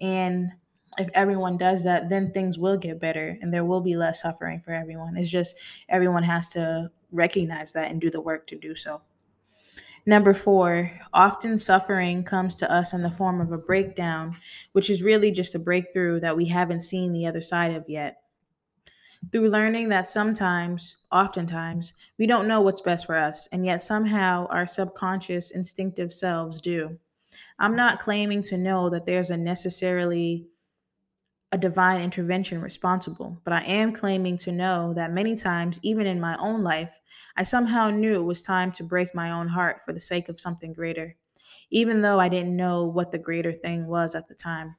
And 0.00 0.50
if 0.98 1.08
everyone 1.14 1.56
does 1.56 1.84
that 1.84 2.08
then 2.08 2.32
things 2.32 2.58
will 2.58 2.76
get 2.76 3.00
better 3.00 3.36
and 3.40 3.52
there 3.52 3.64
will 3.64 3.80
be 3.80 3.96
less 3.96 4.22
suffering 4.22 4.60
for 4.60 4.72
everyone. 4.72 5.16
It's 5.16 5.30
just 5.30 5.56
everyone 5.88 6.22
has 6.22 6.50
to 6.50 6.90
recognize 7.12 7.72
that 7.72 7.90
and 7.90 8.00
do 8.00 8.10
the 8.10 8.20
work 8.20 8.46
to 8.46 8.56
do 8.56 8.74
so 8.74 9.00
Number 10.08 10.32
four, 10.32 10.92
often 11.12 11.58
suffering 11.58 12.22
comes 12.22 12.54
to 12.56 12.72
us 12.72 12.92
in 12.92 13.02
the 13.02 13.10
form 13.10 13.40
of 13.40 13.50
a 13.50 13.58
breakdown, 13.58 14.36
which 14.70 14.88
is 14.88 15.02
really 15.02 15.32
just 15.32 15.56
a 15.56 15.58
breakthrough 15.58 16.20
that 16.20 16.36
we 16.36 16.44
haven't 16.44 16.80
seen 16.80 17.12
the 17.12 17.26
other 17.26 17.40
side 17.40 17.72
of 17.72 17.84
yet 17.88 18.22
through 19.32 19.48
learning 19.48 19.88
that 19.88 20.06
sometimes, 20.06 20.98
oftentimes, 21.10 21.94
we 22.18 22.26
don't 22.26 22.46
know 22.46 22.60
what's 22.60 22.82
best 22.82 23.06
for 23.06 23.16
us, 23.16 23.48
and 23.50 23.64
yet 23.64 23.82
somehow 23.82 24.46
our 24.50 24.66
subconscious 24.66 25.50
instinctive 25.50 26.12
selves 26.12 26.60
do. 26.60 26.96
I'm 27.58 27.74
not 27.74 27.98
claiming 27.98 28.42
to 28.42 28.58
know 28.58 28.88
that 28.90 29.06
there's 29.06 29.30
a 29.30 29.36
necessarily 29.36 30.46
a 31.52 31.58
divine 31.58 32.00
intervention 32.00 32.60
responsible, 32.60 33.40
but 33.44 33.52
I 33.52 33.62
am 33.62 33.92
claiming 33.92 34.36
to 34.38 34.52
know 34.52 34.92
that 34.94 35.12
many 35.12 35.36
times, 35.36 35.78
even 35.82 36.06
in 36.06 36.20
my 36.20 36.36
own 36.38 36.62
life, 36.62 37.00
I 37.36 37.44
somehow 37.44 37.90
knew 37.90 38.14
it 38.14 38.24
was 38.24 38.42
time 38.42 38.72
to 38.72 38.84
break 38.84 39.14
my 39.14 39.30
own 39.30 39.48
heart 39.48 39.84
for 39.84 39.92
the 39.92 40.00
sake 40.00 40.28
of 40.28 40.40
something 40.40 40.72
greater, 40.72 41.16
even 41.70 42.02
though 42.02 42.18
I 42.20 42.28
didn't 42.28 42.56
know 42.56 42.84
what 42.84 43.12
the 43.12 43.18
greater 43.18 43.52
thing 43.52 43.86
was 43.86 44.14
at 44.14 44.28
the 44.28 44.34
time. 44.34 44.76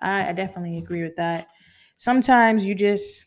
I, 0.00 0.30
I 0.30 0.32
definitely 0.32 0.78
agree 0.78 1.02
with 1.02 1.16
that. 1.16 1.48
Sometimes 1.96 2.64
you 2.64 2.74
just 2.74 3.26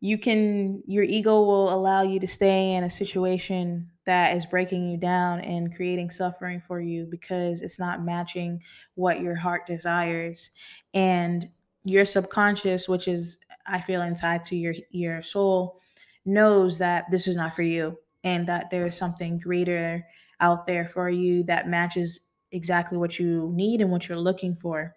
you 0.00 0.18
can 0.18 0.82
your 0.86 1.04
ego 1.04 1.42
will 1.42 1.72
allow 1.72 2.02
you 2.02 2.18
to 2.18 2.26
stay 2.26 2.72
in 2.74 2.82
a 2.84 2.90
situation 2.90 3.88
that 4.04 4.34
is 4.36 4.44
breaking 4.46 4.90
you 4.90 4.96
down 4.96 5.40
and 5.42 5.74
creating 5.74 6.10
suffering 6.10 6.60
for 6.60 6.80
you 6.80 7.06
because 7.06 7.60
it's 7.60 7.78
not 7.78 8.02
matching 8.02 8.60
what 8.96 9.20
your 9.20 9.36
heart 9.36 9.64
desires 9.64 10.50
and 10.94 11.48
your 11.84 12.04
subconscious 12.04 12.88
which 12.88 13.08
is 13.08 13.38
i 13.66 13.80
feel 13.80 14.02
inside 14.02 14.44
to 14.44 14.56
your 14.56 14.74
your 14.90 15.22
soul 15.22 15.80
knows 16.24 16.78
that 16.78 17.04
this 17.10 17.26
is 17.26 17.36
not 17.36 17.52
for 17.52 17.62
you 17.62 17.96
and 18.24 18.46
that 18.46 18.70
there 18.70 18.86
is 18.86 18.96
something 18.96 19.38
greater 19.38 20.04
out 20.40 20.66
there 20.66 20.86
for 20.86 21.08
you 21.08 21.42
that 21.44 21.68
matches 21.68 22.20
exactly 22.52 22.98
what 22.98 23.18
you 23.18 23.50
need 23.54 23.80
and 23.80 23.90
what 23.90 24.08
you're 24.08 24.18
looking 24.18 24.54
for. 24.54 24.94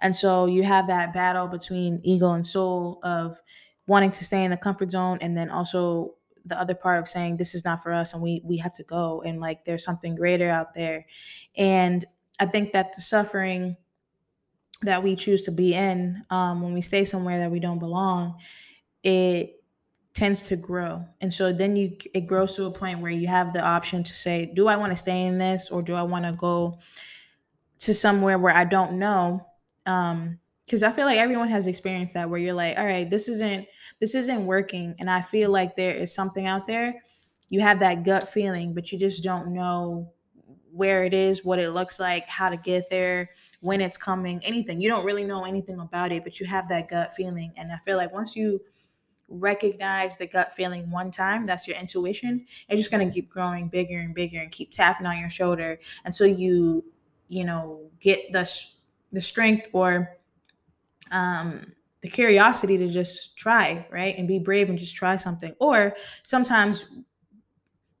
And 0.00 0.14
so 0.14 0.46
you 0.46 0.62
have 0.64 0.86
that 0.88 1.14
battle 1.14 1.46
between 1.46 2.00
ego 2.02 2.32
and 2.32 2.44
soul 2.44 2.98
of 3.02 3.38
wanting 3.86 4.10
to 4.10 4.24
stay 4.24 4.44
in 4.44 4.50
the 4.50 4.56
comfort 4.56 4.90
zone 4.90 5.18
and 5.20 5.36
then 5.36 5.50
also 5.50 6.14
the 6.44 6.58
other 6.60 6.74
part 6.74 6.98
of 6.98 7.08
saying 7.08 7.36
this 7.36 7.54
is 7.54 7.64
not 7.64 7.82
for 7.82 7.92
us 7.92 8.12
and 8.12 8.22
we 8.22 8.40
we 8.44 8.56
have 8.58 8.74
to 8.74 8.84
go 8.84 9.22
and 9.22 9.40
like 9.40 9.64
there's 9.64 9.84
something 9.84 10.14
greater 10.14 10.50
out 10.50 10.74
there. 10.74 11.06
And 11.56 12.04
i 12.38 12.46
think 12.46 12.72
that 12.72 12.94
the 12.94 13.00
suffering 13.00 13.76
that 14.82 15.02
we 15.02 15.16
choose 15.16 15.42
to 15.42 15.50
be 15.50 15.74
in 15.74 16.22
um, 16.30 16.62
when 16.62 16.74
we 16.74 16.80
stay 16.80 17.04
somewhere 17.04 17.38
that 17.38 17.50
we 17.50 17.60
don't 17.60 17.78
belong 17.78 18.38
it 19.06 19.62
tends 20.14 20.42
to 20.42 20.56
grow. 20.56 21.04
And 21.20 21.32
so 21.32 21.52
then 21.52 21.76
you 21.76 21.96
it 22.12 22.26
grows 22.26 22.56
to 22.56 22.64
a 22.64 22.70
point 22.70 23.00
where 23.00 23.12
you 23.12 23.28
have 23.28 23.52
the 23.52 23.60
option 23.60 24.02
to 24.02 24.14
say 24.14 24.50
do 24.54 24.66
i 24.66 24.76
want 24.76 24.90
to 24.90 24.96
stay 24.96 25.26
in 25.26 25.38
this 25.38 25.70
or 25.70 25.82
do 25.82 25.94
i 25.94 26.02
want 26.02 26.24
to 26.24 26.32
go 26.32 26.78
to 27.78 27.94
somewhere 27.94 28.38
where 28.38 28.54
i 28.54 28.64
don't 28.64 28.98
know? 28.98 29.46
Um, 29.86 30.38
because 30.64 30.82
I 30.82 30.90
feel 30.90 31.06
like 31.06 31.18
everyone 31.18 31.48
has 31.48 31.68
experienced 31.68 32.14
that 32.14 32.28
where 32.28 32.40
you're 32.40 32.52
like, 32.52 32.76
all 32.76 32.84
right, 32.84 33.08
this 33.08 33.28
isn't 33.28 33.68
this 34.00 34.16
isn't 34.16 34.44
working, 34.44 34.96
and 34.98 35.08
I 35.08 35.22
feel 35.22 35.50
like 35.50 35.76
there 35.76 35.94
is 35.94 36.12
something 36.12 36.48
out 36.48 36.66
there. 36.66 37.00
You 37.48 37.60
have 37.60 37.78
that 37.78 38.04
gut 38.04 38.28
feeling, 38.28 38.74
but 38.74 38.90
you 38.90 38.98
just 38.98 39.22
don't 39.22 39.54
know 39.54 40.12
where 40.76 41.04
it 41.04 41.14
is, 41.14 41.44
what 41.44 41.58
it 41.58 41.70
looks 41.70 41.98
like, 41.98 42.28
how 42.28 42.48
to 42.48 42.56
get 42.56 42.88
there, 42.90 43.30
when 43.60 43.80
it's 43.80 43.96
coming, 43.96 44.40
anything. 44.44 44.80
You 44.80 44.88
don't 44.88 45.04
really 45.04 45.24
know 45.24 45.44
anything 45.44 45.80
about 45.80 46.12
it, 46.12 46.22
but 46.24 46.38
you 46.38 46.46
have 46.46 46.68
that 46.68 46.88
gut 46.88 47.14
feeling, 47.14 47.52
and 47.56 47.72
I 47.72 47.78
feel 47.78 47.96
like 47.96 48.12
once 48.12 48.36
you 48.36 48.60
recognize 49.28 50.16
the 50.16 50.26
gut 50.26 50.52
feeling 50.52 50.90
one 50.90 51.10
time, 51.10 51.46
that's 51.46 51.66
your 51.66 51.76
intuition. 51.76 52.46
It's 52.68 52.78
just 52.80 52.90
gonna 52.90 53.10
keep 53.10 53.28
growing 53.28 53.68
bigger 53.68 53.98
and 53.98 54.14
bigger 54.14 54.40
and 54.40 54.52
keep 54.52 54.70
tapping 54.70 55.06
on 55.06 55.18
your 55.18 55.30
shoulder 55.30 55.78
until 56.04 56.26
you, 56.26 56.84
you 57.28 57.44
know, 57.44 57.80
get 58.00 58.30
the 58.32 58.48
the 59.12 59.20
strength 59.20 59.68
or 59.72 60.18
um, 61.10 61.72
the 62.02 62.08
curiosity 62.08 62.76
to 62.76 62.88
just 62.88 63.36
try, 63.36 63.86
right? 63.90 64.16
And 64.16 64.28
be 64.28 64.38
brave 64.38 64.68
and 64.68 64.78
just 64.78 64.94
try 64.94 65.16
something. 65.16 65.54
Or 65.60 65.96
sometimes 66.22 66.84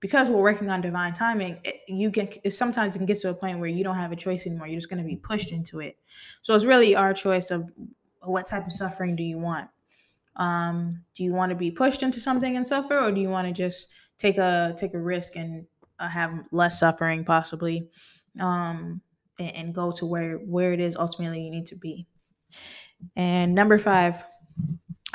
because 0.06 0.30
we're 0.30 0.40
working 0.40 0.70
on 0.70 0.80
divine 0.80 1.12
timing, 1.12 1.58
it, 1.64 1.80
you 1.88 2.12
it 2.14 2.52
sometimes 2.52 2.94
it 2.94 3.00
can 3.00 3.06
get 3.06 3.18
to 3.18 3.30
a 3.30 3.34
point 3.34 3.58
where 3.58 3.68
you 3.68 3.82
don't 3.82 3.96
have 3.96 4.12
a 4.12 4.16
choice 4.16 4.46
anymore. 4.46 4.68
You're 4.68 4.76
just 4.76 4.88
going 4.88 5.02
to 5.02 5.04
be 5.04 5.16
pushed 5.16 5.50
into 5.50 5.80
it. 5.80 5.98
So 6.42 6.54
it's 6.54 6.64
really 6.64 6.94
our 6.94 7.12
choice 7.12 7.50
of 7.50 7.68
what 8.20 8.46
type 8.46 8.66
of 8.66 8.72
suffering 8.72 9.16
do 9.16 9.24
you 9.24 9.36
want? 9.36 9.68
Um, 10.36 11.02
do 11.16 11.24
you 11.24 11.32
want 11.32 11.50
to 11.50 11.56
be 11.56 11.72
pushed 11.72 12.04
into 12.04 12.20
something 12.20 12.56
and 12.56 12.64
suffer, 12.64 12.96
or 12.96 13.10
do 13.10 13.20
you 13.20 13.28
want 13.28 13.48
to 13.48 13.52
just 13.52 13.88
take 14.16 14.38
a 14.38 14.76
take 14.76 14.94
a 14.94 14.98
risk 15.00 15.34
and 15.34 15.66
uh, 15.98 16.08
have 16.08 16.30
less 16.52 16.78
suffering, 16.78 17.24
possibly, 17.24 17.88
um, 18.38 19.00
and, 19.40 19.56
and 19.56 19.74
go 19.74 19.90
to 19.90 20.06
where 20.06 20.36
where 20.36 20.72
it 20.72 20.78
is 20.78 20.94
ultimately 20.94 21.42
you 21.42 21.50
need 21.50 21.66
to 21.66 21.76
be? 21.76 22.06
And 23.16 23.56
number 23.56 23.76
five, 23.76 24.24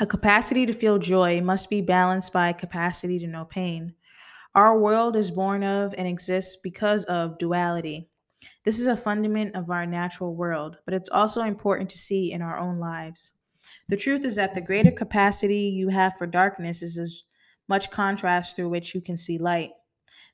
a 0.00 0.06
capacity 0.06 0.66
to 0.66 0.74
feel 0.74 0.98
joy 0.98 1.40
must 1.40 1.70
be 1.70 1.80
balanced 1.80 2.30
by 2.30 2.50
a 2.50 2.54
capacity 2.54 3.18
to 3.20 3.26
know 3.26 3.46
pain. 3.46 3.94
Our 4.54 4.78
world 4.78 5.16
is 5.16 5.30
born 5.30 5.64
of 5.64 5.94
and 5.96 6.06
exists 6.06 6.56
because 6.56 7.04
of 7.06 7.38
duality. 7.38 8.10
This 8.64 8.78
is 8.78 8.86
a 8.86 8.94
fundament 8.94 9.56
of 9.56 9.70
our 9.70 9.86
natural 9.86 10.34
world, 10.34 10.76
but 10.84 10.92
it's 10.92 11.08
also 11.08 11.40
important 11.40 11.88
to 11.88 11.98
see 11.98 12.32
in 12.32 12.42
our 12.42 12.58
own 12.58 12.78
lives. 12.78 13.32
The 13.88 13.96
truth 13.96 14.26
is 14.26 14.34
that 14.34 14.54
the 14.54 14.60
greater 14.60 14.90
capacity 14.90 15.60
you 15.60 15.88
have 15.88 16.18
for 16.18 16.26
darkness 16.26 16.82
is 16.82 16.98
as 16.98 17.24
much 17.66 17.90
contrast 17.90 18.54
through 18.54 18.68
which 18.68 18.94
you 18.94 19.00
can 19.00 19.16
see 19.16 19.38
light. 19.38 19.70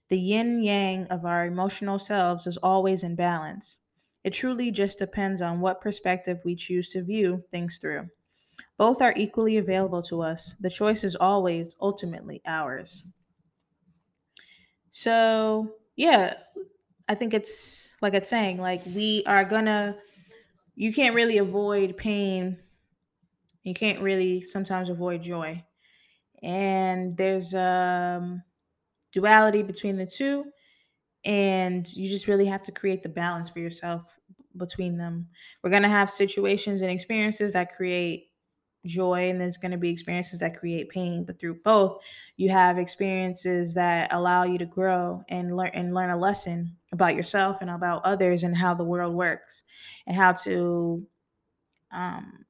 The 0.08 0.18
yin 0.18 0.64
yang 0.64 1.06
of 1.06 1.24
our 1.24 1.44
emotional 1.44 2.00
selves 2.00 2.48
is 2.48 2.56
always 2.56 3.04
in 3.04 3.14
balance. 3.14 3.78
It 4.24 4.30
truly 4.30 4.72
just 4.72 4.98
depends 4.98 5.40
on 5.40 5.60
what 5.60 5.80
perspective 5.80 6.40
we 6.44 6.56
choose 6.56 6.90
to 6.90 7.04
view 7.04 7.44
things 7.52 7.78
through. 7.78 8.08
Both 8.78 9.00
are 9.00 9.14
equally 9.16 9.58
available 9.58 10.02
to 10.02 10.22
us. 10.22 10.56
The 10.58 10.70
choice 10.70 11.04
is 11.04 11.14
always 11.14 11.76
ultimately 11.80 12.42
ours. 12.44 13.06
So, 14.90 15.74
yeah, 15.96 16.34
I 17.08 17.14
think 17.14 17.34
it's 17.34 17.96
like 18.00 18.14
it's 18.14 18.30
saying, 18.30 18.60
like, 18.60 18.84
we 18.86 19.22
are 19.26 19.44
gonna, 19.44 19.96
you 20.74 20.92
can't 20.92 21.14
really 21.14 21.38
avoid 21.38 21.96
pain. 21.96 22.58
You 23.64 23.74
can't 23.74 24.00
really 24.00 24.42
sometimes 24.42 24.88
avoid 24.88 25.22
joy. 25.22 25.62
And 26.42 27.16
there's 27.16 27.54
um, 27.54 28.42
duality 29.12 29.62
between 29.62 29.96
the 29.96 30.06
two 30.06 30.44
and 31.24 31.94
you 31.94 32.08
just 32.08 32.28
really 32.28 32.46
have 32.46 32.62
to 32.62 32.72
create 32.72 33.02
the 33.02 33.08
balance 33.08 33.50
for 33.50 33.58
yourself 33.58 34.18
between 34.56 34.96
them. 34.96 35.28
We're 35.62 35.70
going 35.70 35.82
to 35.82 35.88
have 35.88 36.10
situations 36.10 36.82
and 36.82 36.90
experiences 36.90 37.52
that 37.52 37.74
create 37.74 38.27
joy 38.86 39.28
and 39.28 39.40
there's 39.40 39.56
going 39.56 39.70
to 39.70 39.76
be 39.76 39.90
experiences 39.90 40.38
that 40.38 40.58
create 40.58 40.88
pain 40.88 41.24
but 41.24 41.38
through 41.38 41.54
both 41.64 41.98
you 42.36 42.48
have 42.48 42.78
experiences 42.78 43.74
that 43.74 44.12
allow 44.12 44.44
you 44.44 44.56
to 44.56 44.66
grow 44.66 45.22
and 45.28 45.56
learn 45.56 45.70
and 45.74 45.94
learn 45.94 46.10
a 46.10 46.16
lesson 46.16 46.74
about 46.92 47.14
yourself 47.16 47.58
and 47.60 47.70
about 47.70 48.04
others 48.04 48.44
and 48.44 48.56
how 48.56 48.74
the 48.74 48.84
world 48.84 49.14
works 49.14 49.64
and 50.06 50.16
how 50.16 50.32
to 50.32 51.04
um, 51.90 52.44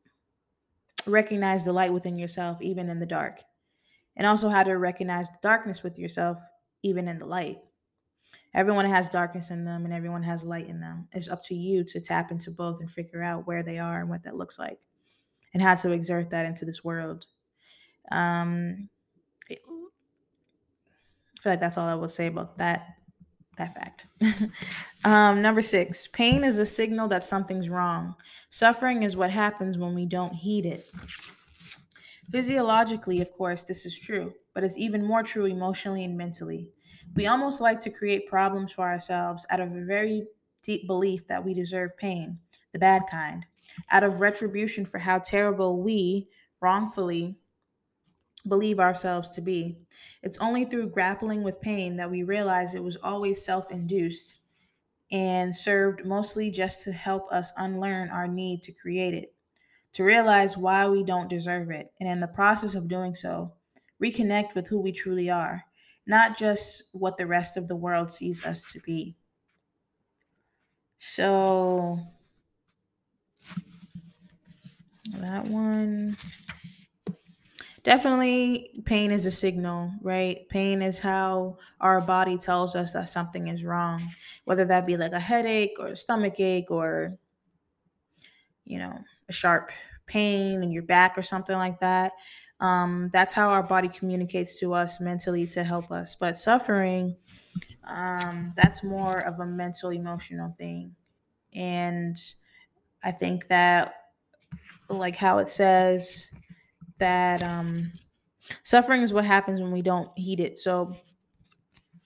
recognize 1.06 1.64
the 1.64 1.72
light 1.72 1.92
within 1.92 2.18
yourself 2.18 2.60
even 2.60 2.88
in 2.88 2.98
the 2.98 3.06
dark 3.06 3.40
and 4.16 4.26
also 4.26 4.48
how 4.48 4.62
to 4.62 4.74
recognize 4.74 5.28
the 5.30 5.38
darkness 5.42 5.82
with 5.82 5.98
yourself 5.98 6.38
even 6.82 7.08
in 7.08 7.18
the 7.18 7.26
light 7.26 7.58
everyone 8.54 8.86
has 8.86 9.08
darkness 9.08 9.50
in 9.50 9.64
them 9.64 9.84
and 9.84 9.94
everyone 9.94 10.22
has 10.22 10.42
light 10.42 10.66
in 10.68 10.80
them. 10.80 11.06
It's 11.12 11.28
up 11.28 11.42
to 11.44 11.54
you 11.54 11.84
to 11.84 12.00
tap 12.00 12.30
into 12.30 12.50
both 12.50 12.80
and 12.80 12.90
figure 12.90 13.22
out 13.22 13.46
where 13.46 13.62
they 13.62 13.78
are 13.78 14.00
and 14.00 14.08
what 14.08 14.22
that 14.22 14.36
looks 14.36 14.58
like 14.58 14.78
and 15.54 15.62
how 15.62 15.74
to 15.74 15.92
exert 15.92 16.30
that 16.30 16.46
into 16.46 16.64
this 16.64 16.84
world. 16.84 17.26
Um, 18.10 18.88
I 21.38 21.42
feel 21.42 21.52
like 21.52 21.60
that's 21.60 21.78
all 21.78 21.86
I 21.86 21.94
will 21.94 22.08
say 22.08 22.26
about 22.26 22.58
that 22.58 22.94
that 23.58 23.74
fact. 23.74 24.06
um, 25.04 25.42
number 25.42 25.60
six, 25.60 26.06
pain 26.06 26.44
is 26.44 26.58
a 26.58 26.66
signal 26.66 27.08
that 27.08 27.24
something's 27.24 27.68
wrong. 27.68 28.14
Suffering 28.50 29.02
is 29.02 29.16
what 29.16 29.30
happens 29.30 29.76
when 29.76 29.94
we 29.94 30.06
don't 30.06 30.32
heed 30.32 30.64
it. 30.64 30.88
Physiologically, 32.30 33.20
of 33.20 33.32
course, 33.32 33.64
this 33.64 33.84
is 33.84 33.98
true, 33.98 34.32
but 34.54 34.64
it's 34.64 34.78
even 34.78 35.04
more 35.04 35.22
true 35.22 35.46
emotionally 35.46 36.04
and 36.04 36.16
mentally. 36.16 36.68
We 37.14 37.26
almost 37.26 37.60
like 37.60 37.78
to 37.80 37.90
create 37.90 38.28
problems 38.28 38.72
for 38.72 38.86
ourselves 38.86 39.46
out 39.50 39.60
of 39.60 39.74
a 39.74 39.84
very 39.84 40.26
deep 40.62 40.86
belief 40.86 41.26
that 41.26 41.44
we 41.44 41.54
deserve 41.54 41.96
pain, 41.96 42.38
the 42.72 42.78
bad 42.78 43.02
kind, 43.10 43.46
out 43.90 44.04
of 44.04 44.20
retribution 44.20 44.84
for 44.84 44.98
how 44.98 45.18
terrible 45.18 45.82
we 45.82 46.28
wrongfully 46.60 47.36
believe 48.46 48.80
ourselves 48.80 49.30
to 49.30 49.40
be. 49.40 49.78
It's 50.22 50.38
only 50.38 50.64
through 50.64 50.90
grappling 50.90 51.42
with 51.42 51.60
pain 51.60 51.96
that 51.96 52.10
we 52.10 52.22
realize 52.22 52.74
it 52.74 52.82
was 52.82 52.96
always 52.96 53.44
self 53.44 53.70
induced 53.70 54.36
and 55.10 55.54
served 55.54 56.04
mostly 56.04 56.50
just 56.50 56.82
to 56.82 56.92
help 56.92 57.30
us 57.32 57.52
unlearn 57.56 58.10
our 58.10 58.28
need 58.28 58.62
to 58.62 58.72
create 58.72 59.14
it, 59.14 59.34
to 59.94 60.04
realize 60.04 60.56
why 60.56 60.88
we 60.88 61.02
don't 61.02 61.30
deserve 61.30 61.70
it, 61.70 61.92
and 62.00 62.08
in 62.08 62.20
the 62.20 62.28
process 62.28 62.74
of 62.74 62.88
doing 62.88 63.14
so, 63.14 63.52
reconnect 64.02 64.54
with 64.54 64.66
who 64.66 64.80
we 64.80 64.92
truly 64.92 65.30
are, 65.30 65.64
not 66.06 66.36
just 66.36 66.84
what 66.92 67.16
the 67.16 67.26
rest 67.26 67.56
of 67.56 67.68
the 67.68 67.76
world 67.76 68.10
sees 68.10 68.44
us 68.44 68.64
to 68.72 68.80
be. 68.80 69.16
So, 70.98 71.98
that 75.18 75.44
one 75.44 76.16
definitely 77.82 78.82
pain 78.84 79.10
is 79.10 79.24
a 79.26 79.30
signal, 79.30 79.90
right? 80.02 80.48
Pain 80.48 80.82
is 80.82 80.98
how 80.98 81.56
our 81.80 82.00
body 82.00 82.36
tells 82.36 82.74
us 82.74 82.92
that 82.92 83.08
something 83.08 83.48
is 83.48 83.64
wrong, 83.64 84.10
whether 84.44 84.64
that 84.66 84.86
be 84.86 84.96
like 84.96 85.12
a 85.12 85.20
headache 85.20 85.76
or 85.78 85.88
a 85.88 85.96
stomach 85.96 86.38
ache 86.38 86.70
or, 86.70 87.16
you 88.64 88.78
know, 88.78 88.98
a 89.28 89.32
sharp 89.32 89.70
pain 90.06 90.62
in 90.62 90.70
your 90.70 90.82
back 90.82 91.16
or 91.16 91.22
something 91.22 91.56
like 91.56 91.78
that. 91.80 92.12
Um, 92.60 93.08
that's 93.12 93.32
how 93.32 93.48
our 93.50 93.62
body 93.62 93.88
communicates 93.88 94.58
to 94.60 94.74
us 94.74 95.00
mentally 95.00 95.46
to 95.48 95.64
help 95.64 95.90
us. 95.90 96.14
But 96.14 96.36
suffering, 96.36 97.16
um, 97.84 98.52
that's 98.56 98.82
more 98.82 99.20
of 99.20 99.40
a 99.40 99.46
mental, 99.46 99.90
emotional 99.90 100.54
thing. 100.58 100.94
And 101.54 102.16
I 103.02 103.12
think 103.12 103.48
that, 103.48 103.97
like 104.88 105.16
how 105.16 105.38
it 105.38 105.48
says, 105.48 106.30
that 106.98 107.42
um, 107.42 107.92
suffering 108.62 109.02
is 109.02 109.12
what 109.12 109.24
happens 109.24 109.60
when 109.60 109.70
we 109.70 109.82
don't 109.82 110.10
heed 110.16 110.40
it. 110.40 110.58
So 110.58 110.96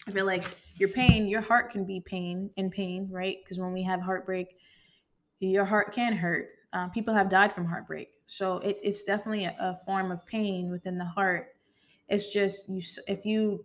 I 0.07 0.11
feel 0.11 0.27
like 0.27 0.45
your 0.77 0.89
pain, 0.89 1.29
your 1.29 1.41
heart 1.41 1.71
can 1.71 1.85
be 1.85 2.01
pain 2.01 2.51
in 2.57 2.71
pain, 2.71 3.09
right? 3.11 3.37
Because 3.43 3.59
when 3.59 3.73
we 3.73 3.83
have 3.85 4.01
heartbreak, 4.01 4.57
your 5.41 5.65
heart 5.65 5.93
can 5.93 6.13
hurt. 6.13 6.49
Uh, 6.73 6.89
people 6.89 7.13
have 7.13 7.29
died 7.29 7.53
from 7.53 7.67
heartbreak, 7.67 8.09
so 8.27 8.57
it, 8.59 8.79
it's 8.83 9.03
definitely 9.03 9.45
a, 9.45 9.55
a 9.61 9.77
form 9.85 10.11
of 10.11 10.25
pain 10.27 10.71
within 10.71 10.97
the 10.97 11.05
heart. 11.05 11.49
It's 12.09 12.33
just 12.33 12.69
you 12.71 12.81
if 13.07 13.27
you 13.27 13.65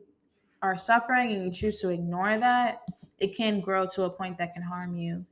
are 0.61 0.75
suffering 0.75 1.31
and 1.31 1.45
you 1.45 1.51
choose 1.51 1.79
to 1.81 1.89
ignore 1.89 2.37
that, 2.37 2.81
it 3.19 3.35
can 3.35 3.59
grow 3.59 3.85
to 3.87 4.03
a 4.03 4.09
point 4.09 4.37
that 4.37 4.53
can 4.53 4.63
harm 4.63 4.95
you. 4.95 5.25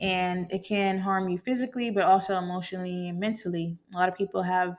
And 0.00 0.50
it 0.50 0.64
can 0.66 0.98
harm 0.98 1.28
you 1.28 1.38
physically, 1.38 1.90
but 1.90 2.04
also 2.04 2.38
emotionally 2.38 3.08
and 3.08 3.20
mentally. 3.20 3.76
A 3.94 3.98
lot 3.98 4.08
of 4.08 4.16
people 4.16 4.42
have 4.42 4.78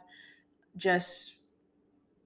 just 0.78 1.36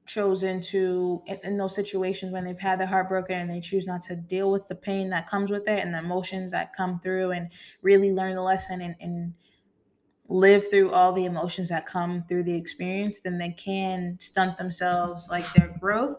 chosen 0.05 0.61
to 0.61 1.21
in, 1.43 1.57
those 1.57 1.75
situations 1.75 2.31
when 2.31 2.45
they've 2.45 2.57
had 2.57 2.79
their 2.79 2.87
heart 2.87 3.09
broken 3.09 3.37
and 3.37 3.49
they 3.49 3.59
choose 3.59 3.85
not 3.85 4.01
to 4.01 4.15
deal 4.15 4.51
with 4.51 4.67
the 4.69 4.75
pain 4.75 5.09
that 5.09 5.27
comes 5.27 5.51
with 5.51 5.67
it 5.67 5.79
and 5.79 5.93
the 5.93 5.99
emotions 5.99 6.51
that 6.51 6.73
come 6.73 6.99
through 7.01 7.31
and 7.31 7.51
really 7.81 8.13
learn 8.13 8.35
the 8.35 8.41
lesson 8.41 8.81
and, 8.81 8.95
and 9.01 9.33
live 10.29 10.69
through 10.69 10.91
all 10.91 11.11
the 11.11 11.25
emotions 11.25 11.67
that 11.69 11.85
come 11.85 12.21
through 12.21 12.43
the 12.43 12.55
experience 12.55 13.19
then 13.19 13.37
they 13.37 13.51
can 13.51 14.17
stunt 14.19 14.55
themselves 14.57 15.27
like 15.29 15.45
their 15.53 15.75
growth 15.79 16.15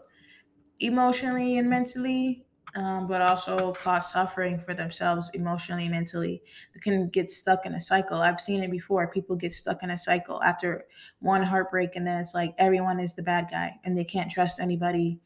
emotionally 0.79 1.57
and 1.57 1.69
mentally 1.69 2.45
um, 2.75 3.07
but 3.07 3.21
also 3.21 3.73
cause 3.73 4.11
suffering 4.11 4.59
for 4.59 4.73
themselves 4.73 5.29
emotionally 5.33 5.89
mentally. 5.89 6.41
They 6.73 6.79
can 6.79 7.09
get 7.09 7.31
stuck 7.31 7.65
in 7.65 7.73
a 7.73 7.79
cycle. 7.79 8.19
I've 8.21 8.39
seen 8.39 8.63
it 8.63 8.71
before. 8.71 9.11
People 9.11 9.35
get 9.35 9.53
stuck 9.53 9.83
in 9.83 9.89
a 9.89 9.97
cycle 9.97 10.41
after 10.43 10.85
one 11.19 11.43
heartbreak, 11.43 11.95
and 11.95 12.05
then 12.05 12.19
it's 12.19 12.33
like 12.33 12.53
everyone 12.57 12.99
is 12.99 13.13
the 13.13 13.23
bad 13.23 13.47
guy 13.49 13.71
and 13.83 13.97
they 13.97 14.03
can't 14.03 14.31
trust 14.31 14.59
anybody 14.59 15.19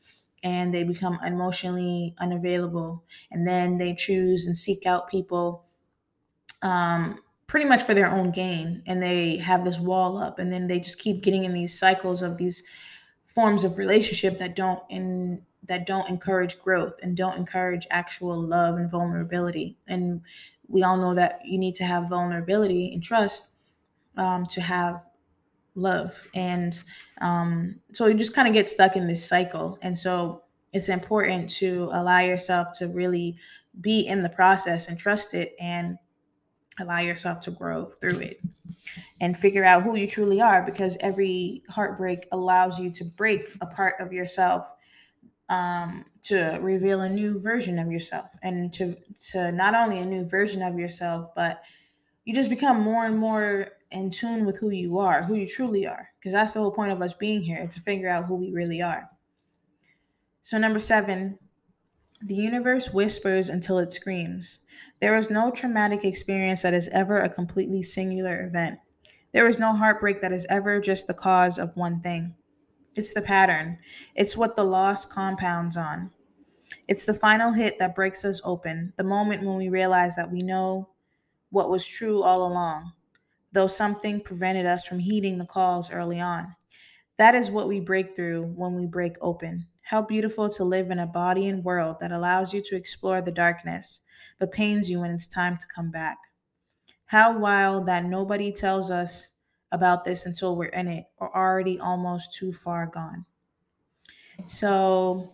and 0.43 0.73
they 0.73 0.83
become 0.83 1.17
emotionally 1.25 2.13
unavailable. 2.19 3.03
And 3.31 3.47
then 3.47 3.77
they 3.77 3.95
choose 3.95 4.45
and 4.45 4.55
seek 4.55 4.85
out 4.85 5.09
people 5.09 5.63
um, 6.61 7.19
pretty 7.47 7.65
much 7.65 7.83
for 7.83 7.93
their 7.93 8.11
own 8.11 8.31
gain. 8.31 8.83
And 8.85 9.01
they 9.01 9.37
have 9.37 9.63
this 9.63 9.79
wall 9.79 10.17
up, 10.17 10.39
and 10.39 10.51
then 10.51 10.67
they 10.67 10.79
just 10.79 10.99
keep 10.99 11.23
getting 11.23 11.45
in 11.45 11.53
these 11.53 11.77
cycles 11.77 12.21
of 12.21 12.37
these 12.37 12.63
forms 13.25 13.63
of 13.63 13.77
relationship 13.77 14.37
that 14.39 14.55
don't 14.55 14.83
in 14.89 15.41
that 15.65 15.85
don't 15.85 16.09
encourage 16.09 16.59
growth 16.61 16.95
and 17.01 17.15
don't 17.15 17.37
encourage 17.37 17.87
actual 17.89 18.41
love 18.41 18.75
and 18.75 18.89
vulnerability. 18.89 19.77
And 19.87 20.21
we 20.67 20.83
all 20.83 20.97
know 20.97 21.13
that 21.15 21.39
you 21.45 21.57
need 21.57 21.75
to 21.75 21.85
have 21.85 22.09
vulnerability 22.09 22.91
and 22.93 23.03
trust 23.03 23.51
um, 24.17 24.45
to 24.47 24.61
have 24.61 25.05
love. 25.75 26.15
And 26.35 26.81
um, 27.21 27.79
so 27.91 28.07
you 28.07 28.13
just 28.13 28.33
kind 28.33 28.47
of 28.47 28.53
get 28.53 28.69
stuck 28.69 28.95
in 28.95 29.07
this 29.07 29.27
cycle. 29.27 29.77
And 29.81 29.97
so 29.97 30.43
it's 30.73 30.89
important 30.89 31.49
to 31.51 31.89
allow 31.93 32.19
yourself 32.19 32.71
to 32.79 32.87
really 32.87 33.37
be 33.81 34.01
in 34.07 34.21
the 34.21 34.29
process 34.29 34.87
and 34.87 34.97
trust 34.97 35.33
it 35.33 35.55
and 35.59 35.97
allow 36.79 36.99
yourself 36.99 37.39
to 37.41 37.51
grow 37.51 37.85
through 37.85 38.19
it 38.19 38.41
and 39.21 39.37
figure 39.37 39.63
out 39.63 39.83
who 39.83 39.95
you 39.95 40.07
truly 40.07 40.41
are 40.41 40.63
because 40.63 40.97
every 40.99 41.63
heartbreak 41.69 42.27
allows 42.31 42.79
you 42.79 42.91
to 42.91 43.05
break 43.05 43.55
a 43.61 43.65
part 43.65 43.95
of 43.99 44.11
yourself 44.11 44.73
um, 45.49 46.05
to 46.21 46.57
reveal 46.61 47.01
a 47.01 47.09
new 47.09 47.39
version 47.39 47.77
of 47.77 47.91
yourself 47.91 48.27
and 48.43 48.71
to 48.73 48.95
to 49.31 49.51
not 49.51 49.75
only 49.75 49.99
a 49.99 50.05
new 50.05 50.25
version 50.25 50.61
of 50.61 50.79
yourself 50.79 51.27
but 51.35 51.61
you 52.25 52.33
just 52.33 52.49
become 52.49 52.79
more 52.79 53.05
and 53.05 53.17
more 53.17 53.67
in 53.91 54.09
tune 54.09 54.45
with 54.45 54.57
who 54.57 54.69
you 54.69 54.97
are 54.97 55.23
who 55.23 55.35
you 55.35 55.45
truly 55.45 55.85
are 55.85 56.09
because 56.19 56.33
that's 56.33 56.53
the 56.53 56.59
whole 56.59 56.71
point 56.71 56.91
of 56.91 57.01
us 57.01 57.13
being 57.13 57.41
here 57.41 57.67
to 57.67 57.79
figure 57.81 58.09
out 58.09 58.25
who 58.25 58.35
we 58.35 58.51
really 58.51 58.81
are. 58.81 59.09
So 60.41 60.57
number 60.57 60.79
seven 60.79 61.37
the 62.25 62.35
universe 62.35 62.93
whispers 62.93 63.49
until 63.49 63.79
it 63.79 63.91
screams. 63.91 64.61
There 65.01 65.17
is 65.17 65.29
no 65.29 65.51
traumatic 65.51 66.05
experience 66.05 66.61
that 66.61 66.73
is 66.73 66.87
ever 66.93 67.19
a 67.19 67.29
completely 67.29 67.83
singular 67.83 68.45
event. 68.45 68.79
There 69.33 69.45
is 69.45 69.59
no 69.59 69.75
heartbreak 69.75 70.21
that 70.21 70.31
is 70.31 70.47
ever 70.49 70.79
just 70.79 71.07
the 71.07 71.13
cause 71.13 71.59
of 71.59 71.75
one 71.75 71.99
thing 71.99 72.33
it's 72.95 73.13
the 73.13 73.21
pattern. 73.21 73.77
It's 74.15 74.37
what 74.37 74.55
the 74.55 74.63
loss 74.63 75.05
compounds 75.05 75.77
on. 75.77 76.11
It's 76.87 77.05
the 77.05 77.13
final 77.13 77.51
hit 77.51 77.79
that 77.79 77.95
breaks 77.95 78.25
us 78.25 78.41
open, 78.43 78.93
the 78.97 79.03
moment 79.03 79.43
when 79.43 79.57
we 79.57 79.69
realize 79.69 80.15
that 80.15 80.31
we 80.31 80.39
know 80.39 80.89
what 81.49 81.69
was 81.69 81.87
true 81.87 82.23
all 82.23 82.47
along, 82.47 82.91
though 83.51 83.67
something 83.67 84.21
prevented 84.21 84.65
us 84.65 84.83
from 84.85 84.99
heeding 84.99 85.37
the 85.37 85.45
calls 85.45 85.91
early 85.91 86.19
on. 86.19 86.55
That 87.17 87.35
is 87.35 87.51
what 87.51 87.67
we 87.67 87.79
break 87.79 88.15
through 88.15 88.45
when 88.55 88.75
we 88.75 88.85
break 88.85 89.15
open. 89.21 89.67
How 89.81 90.01
beautiful 90.01 90.49
to 90.49 90.63
live 90.63 90.89
in 90.91 90.99
a 90.99 91.05
body 91.07 91.47
and 91.47 91.63
world 91.63 91.97
that 91.99 92.11
allows 92.11 92.53
you 92.53 92.61
to 92.63 92.75
explore 92.75 93.21
the 93.21 93.31
darkness, 93.31 94.01
but 94.39 94.51
pains 94.51 94.89
you 94.89 94.99
when 94.99 95.11
it's 95.11 95.27
time 95.27 95.57
to 95.57 95.67
come 95.67 95.91
back. 95.91 96.17
How 97.05 97.37
wild 97.37 97.85
that 97.85 98.05
nobody 98.05 98.51
tells 98.51 98.89
us 98.89 99.32
about 99.73 100.05
this 100.05 100.25
until 100.25 100.55
we're 100.55 100.67
in 100.67 100.87
it 100.87 101.05
or 101.17 101.35
already 101.35 101.79
almost 101.79 102.33
too 102.33 102.53
far 102.53 102.87
gone. 102.87 103.25
So, 104.45 105.33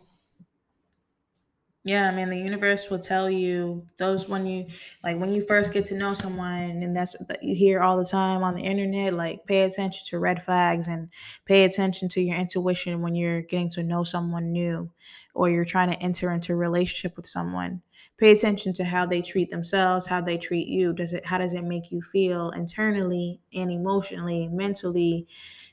yeah, 1.86 2.10
I 2.10 2.16
mean, 2.16 2.30
the 2.30 2.38
universe 2.38 2.90
will 2.90 3.00
tell 3.00 3.30
you 3.30 3.88
those 3.98 4.28
when 4.28 4.46
you 4.46 4.68
like 5.04 5.18
when 5.18 5.30
you 5.30 5.42
first 5.42 5.72
get 5.72 5.86
to 5.86 5.96
know 5.96 6.14
someone, 6.14 6.84
and 6.84 6.96
that's 6.96 7.16
that 7.28 7.42
you 7.42 7.56
hear 7.56 7.80
all 7.82 7.98
the 7.98 8.06
time 8.06 8.44
on 8.44 8.54
the 8.56 8.62
internet. 8.62 9.14
Like, 9.14 9.46
pay 9.46 9.64
attention 9.64 10.06
to 10.08 10.20
red 10.20 10.44
flags 10.44 10.88
and 10.88 11.10
pay 11.46 11.64
attention 11.64 12.10
to 12.10 12.22
your 12.22 12.38
intuition 12.38 13.02
when 13.02 13.16
you're 13.16 13.42
getting 13.42 13.70
to 13.72 13.84
know 13.84 14.04
someone 14.04 14.52
new 14.52 14.92
or 15.34 15.50
you're 15.50 15.66
trying 15.66 15.90
to 15.90 16.02
enter 16.02 16.32
into 16.32 16.54
a 16.54 16.56
relationship 16.56 17.16
with 17.16 17.28
someone 17.28 17.82
pay 18.20 18.32
attention 18.32 18.74
to 18.74 18.84
how 18.84 19.06
they 19.06 19.22
treat 19.22 19.50
themselves 19.50 20.06
how 20.06 20.20
they 20.22 20.38
treat 20.38 20.68
you 20.68 20.94
does 20.94 21.14
it 21.14 21.26
how 21.26 21.38
does 21.38 21.54
it 21.54 21.64
make 21.64 21.92
you 21.92 22.02
feel 22.02 22.52
internally 22.52 23.40
and 23.54 23.72
emotionally 23.72 24.48
mentally 24.50 25.28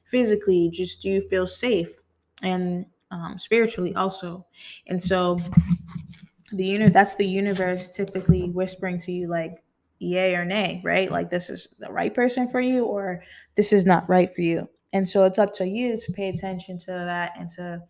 physically? 0.07 0.71
Just 0.73 1.03
do 1.03 1.11
you 1.11 1.21
feel 1.21 1.47
safe 1.47 1.93
and 2.43 2.87
um, 3.11 3.39
spiritually 3.39 3.95
also? 3.95 4.47
And 4.87 5.01
so 5.03 5.39
the 6.53 6.65
unit 6.65 6.93
that's 6.93 7.17
the 7.17 7.27
universe 7.27 7.91
typically 7.91 8.51
whispering 8.51 8.99
to 8.99 9.13
you 9.13 9.29
like 9.29 9.63
yay 9.99 10.35
or 10.35 10.45
nay 10.45 10.81
right? 10.85 11.11
Like 11.11 11.29
this 11.29 11.51
is 11.51 11.69
the 11.79 11.93
right 11.93 12.15
person 12.15 12.49
for 12.49 12.61
you 12.61 12.85
or 12.85 13.23
this 13.57 13.73
is 13.73 13.85
not 13.85 14.09
right 14.09 14.33
for 14.35 14.43
you. 14.43 14.69
And 14.93 15.09
so 15.09 15.25
it's 15.25 15.39
up 15.39 15.53
to 15.55 15.67
you 15.67 15.99
to 15.99 16.13
pay 16.13 16.29
attention 16.29 16.79
to 16.79 16.93
that 16.93 17.33
and 17.39 17.49
to 17.51 17.83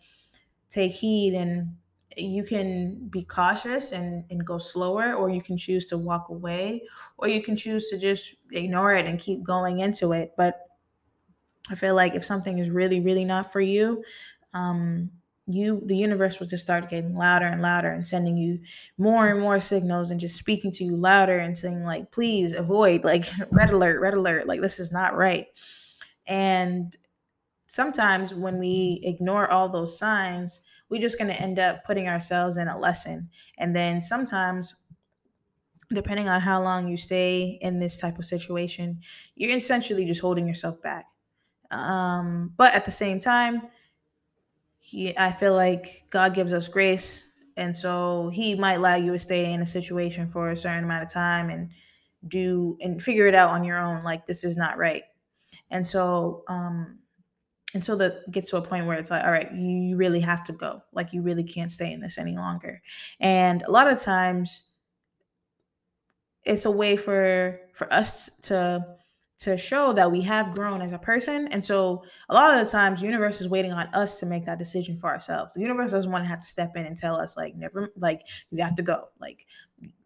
take 0.69 0.93
heed 0.93 1.35
and 1.35 1.77
you 2.17 2.43
can 2.45 3.09
be 3.09 3.23
cautious 3.23 3.93
and, 3.93 4.25
and 4.31 4.47
go 4.47 4.59
slower, 4.59 5.15
or 5.15 5.31
you 5.31 5.43
can 5.43 5.57
choose 5.57 5.89
to 5.89 5.99
walk 5.99 6.29
away, 6.29 6.83
or 7.19 7.29
you 7.29 7.43
can 7.43 7.57
choose 7.57 7.91
to 7.91 7.99
just 7.99 8.35
ignore 8.53 8.95
it 8.95 9.07
and 9.07 9.19
keep 9.19 9.43
going 9.43 9.81
into 9.81 10.13
it. 10.13 10.33
But 10.37 10.61
I 11.71 11.75
feel 11.75 11.95
like 11.95 12.15
if 12.15 12.25
something 12.25 12.59
is 12.59 12.71
really, 12.71 13.01
really 13.01 13.25
not 13.25 13.53
for 13.53 13.61
you, 13.61 14.03
um, 14.55 15.11
you 15.47 15.81
the 15.87 15.97
universe 15.97 16.41
will 16.41 16.47
just 16.47 16.65
start 16.65 16.89
getting 16.89 17.15
louder 17.15 17.47
and 17.47 17.63
louder 17.63 17.91
and 17.91 18.05
sending 18.05 18.37
you 18.37 18.59
more 18.99 19.29
and 19.29 19.41
more 19.41 19.61
signals 19.61 20.11
and 20.11 20.19
just 20.19 20.37
speaking 20.37 20.73
to 20.73 20.85
you 20.85 20.97
louder 20.97 21.39
and 21.39 21.57
saying 21.57 21.85
like 21.85 22.11
please 22.11 22.53
avoid 22.53 23.05
like 23.05 23.27
red 23.53 23.71
alert 23.71 24.01
red 24.01 24.15
alert 24.15 24.49
like 24.49 24.61
this 24.61 24.81
is 24.81 24.91
not 24.91 25.17
right 25.17 25.47
and 26.27 26.97
sometimes 27.69 28.35
when 28.35 28.59
we 28.59 29.01
ignore 29.05 29.49
all 29.49 29.69
those 29.69 29.97
signs 29.97 30.63
we're 30.89 31.01
just 31.01 31.19
going 31.19 31.31
to 31.31 31.41
end 31.41 31.59
up 31.59 31.85
putting 31.85 32.09
ourselves 32.09 32.57
in 32.57 32.69
a 32.69 32.79
lesson 32.79 33.29
and 33.59 33.75
then 33.75 34.01
sometimes 34.01 34.75
depending 35.93 36.29
on 36.29 36.41
how 36.41 36.61
long 36.61 36.89
you 36.89 36.97
stay 36.97 37.59
in 37.61 37.79
this 37.79 37.99
type 37.99 38.19
of 38.19 38.25
situation 38.25 38.99
you're 39.35 39.57
essentially 39.57 40.05
just 40.05 40.21
holding 40.21 40.47
yourself 40.47 40.81
back 40.83 41.07
um, 41.71 42.53
but 42.57 42.75
at 42.75 42.85
the 42.85 42.91
same 42.91 43.19
time 43.19 43.63
he 44.79 45.17
I 45.19 45.33
feel 45.33 45.55
like 45.55 46.05
God 46.11 46.35
gives 46.35 46.53
us 46.53 46.69
grace 46.69 47.33
and 47.57 47.75
so 47.75 48.29
he 48.29 48.55
might 48.55 48.75
allow 48.75 48.97
you 48.97 49.13
to 49.13 49.19
stay 49.19 49.53
in 49.53 49.61
a 49.63 49.67
situation 49.67 50.27
for 50.27 50.51
a 50.51 50.57
certain 50.57 50.85
amount 50.85 51.05
of 51.05 51.13
time 51.13 51.51
and 51.51 51.71
do 52.29 52.77
and 52.81 53.03
figure 53.03 53.27
it 53.27 53.35
out 53.35 53.51
on 53.51 53.65
your 53.65 53.79
own 53.79 54.03
like 54.05 54.27
this 54.27 54.45
is 54.45 54.57
not 54.57 54.79
right. 54.79 55.03
And 55.71 55.87
so 55.87 56.45
um 56.49 56.99
until 57.75 57.97
that 57.97 58.31
gets 58.31 58.51
to 58.51 58.57
a 58.57 58.63
point 58.63 58.87
where 58.87 58.97
it's 58.97 59.11
like 59.11 59.25
all 59.25 59.33
right 59.33 59.53
you 59.53 59.97
really 59.97 60.21
have 60.21 60.45
to 60.45 60.53
go 60.53 60.83
like 60.93 61.13
you 61.13 61.23
really 61.23 61.45
can't 61.45 61.73
stay 61.73 61.93
in 61.93 62.01
this 62.01 62.19
any 62.19 62.37
longer 62.37 62.81
and 63.21 63.63
a 63.63 63.71
lot 63.71 63.91
of 63.91 63.99
times 63.99 64.71
it's 66.45 66.65
a 66.65 66.71
way 66.71 66.97
for 66.97 67.61
for 67.75 67.93
us 67.93 68.31
to 68.43 68.97
to 69.39 69.57
show 69.57 69.93
that 69.93 70.11
we 70.11 70.23
have 70.23 70.55
grown 70.55 70.81
as 70.81 70.93
a 70.93 70.99
person. 70.99 71.47
And 71.49 71.63
so 71.63 72.03
a 72.31 72.35
lot 72.35 72.53
of 72.53 72.65
the 72.65 72.71
times 72.71 73.01
the 73.01 73.07
universe 73.07 73.41
is 73.41 73.49
waiting 73.49 73.73
on 73.73 73.87
us 73.89 74.19
to 74.21 74.27
make 74.27 74.47
that 74.47 74.59
decision 74.59 74.97
for 74.97 75.11
ourselves. 75.11 75.55
The 75.55 75.61
universe 75.61 75.91
doesn't 75.91 76.11
want 76.11 76.25
to 76.25 76.29
have 76.29 76.41
to 76.41 76.47
step 76.47 76.75
in 76.75 76.87
and 76.87 76.97
tell 76.97 77.17
us 77.17 77.37
like 77.37 77.55
never 77.55 77.93
like 77.97 78.23
you 78.51 78.63
have 78.63 78.77
to 78.77 78.83
go. 78.83 79.09
Like 79.21 79.47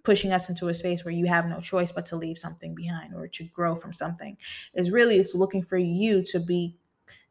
pushing 0.03 0.33
us 0.33 0.49
into 0.49 0.67
a 0.69 0.75
space 0.75 1.05
where 1.05 1.15
you 1.15 1.27
have 1.27 1.47
no 1.47 1.61
choice 1.61 1.93
but 1.93 2.07
to 2.07 2.17
leave 2.17 2.39
something 2.39 2.75
behind 2.75 3.15
or 3.15 3.29
to 3.29 3.45
grow 3.45 3.77
from 3.77 3.93
something. 3.93 4.37
Is 4.75 4.91
really 4.91 5.19
it's 5.19 5.35
looking 5.35 5.63
for 5.63 5.79
you 5.79 6.25
to 6.25 6.41
be 6.41 6.77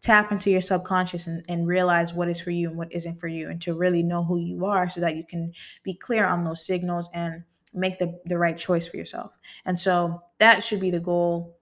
tap 0.01 0.31
into 0.31 0.49
your 0.49 0.61
subconscious 0.61 1.27
and, 1.27 1.43
and 1.49 1.67
realize 1.67 2.13
what 2.13 2.29
is 2.29 2.39
for 2.39 2.51
you 2.51 2.69
and 2.69 2.77
what 2.77 2.91
isn't 2.93 3.19
for 3.19 3.27
you 3.27 3.49
and 3.49 3.61
to 3.61 3.75
really 3.75 4.03
know 4.03 4.23
who 4.23 4.39
you 4.39 4.65
are 4.65 4.87
so 4.89 5.01
that 5.01 5.15
you 5.17 5.23
can 5.23 5.51
be 5.83 5.93
clear 5.93 6.25
on 6.25 6.43
those 6.43 6.65
signals 6.65 7.09
and 7.13 7.43
make 7.73 7.97
the, 7.97 8.19
the 8.25 8.37
right 8.37 8.57
choice 8.57 8.87
for 8.87 8.97
yourself. 8.97 9.37
And 9.65 9.77
so 9.77 10.21
that 10.39 10.63
should 10.63 10.79
be 10.79 10.91
the 10.91 10.99
goal 10.99 11.57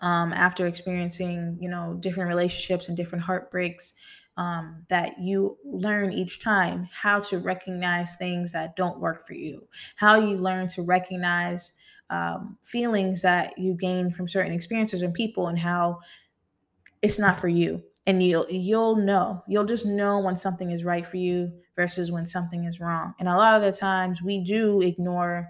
um, 0.00 0.32
after 0.32 0.66
experiencing, 0.66 1.58
you 1.60 1.68
know, 1.68 1.96
different 2.00 2.28
relationships 2.28 2.88
and 2.88 2.96
different 2.96 3.24
heartbreaks, 3.24 3.94
um, 4.36 4.84
that 4.88 5.12
you 5.20 5.58
learn 5.64 6.12
each 6.12 6.40
time 6.40 6.88
how 6.90 7.20
to 7.20 7.38
recognize 7.38 8.16
things 8.16 8.50
that 8.52 8.74
don't 8.76 8.98
work 8.98 9.26
for 9.26 9.34
you, 9.34 9.68
how 9.96 10.16
you 10.16 10.38
learn 10.38 10.66
to 10.68 10.82
recognize 10.82 11.72
um, 12.10 12.58
feelings 12.64 13.22
that 13.22 13.54
you 13.58 13.74
gain 13.74 14.10
from 14.10 14.26
certain 14.26 14.52
experiences 14.52 15.02
and 15.02 15.14
people, 15.14 15.48
and 15.48 15.58
how 15.58 15.98
it's 17.02 17.18
not 17.18 17.38
for 17.40 17.48
you. 17.48 17.82
And 18.06 18.22
you'll 18.22 18.46
you'll 18.50 18.96
know 18.96 19.44
you'll 19.46 19.64
just 19.64 19.86
know 19.86 20.18
when 20.18 20.36
something 20.36 20.72
is 20.72 20.84
right 20.84 21.06
for 21.06 21.18
you 21.18 21.52
versus 21.76 22.10
when 22.10 22.26
something 22.26 22.64
is 22.64 22.80
wrong. 22.80 23.14
And 23.20 23.28
a 23.28 23.36
lot 23.36 23.54
of 23.54 23.62
the 23.62 23.72
times 23.78 24.22
we 24.22 24.42
do 24.42 24.80
ignore 24.82 25.48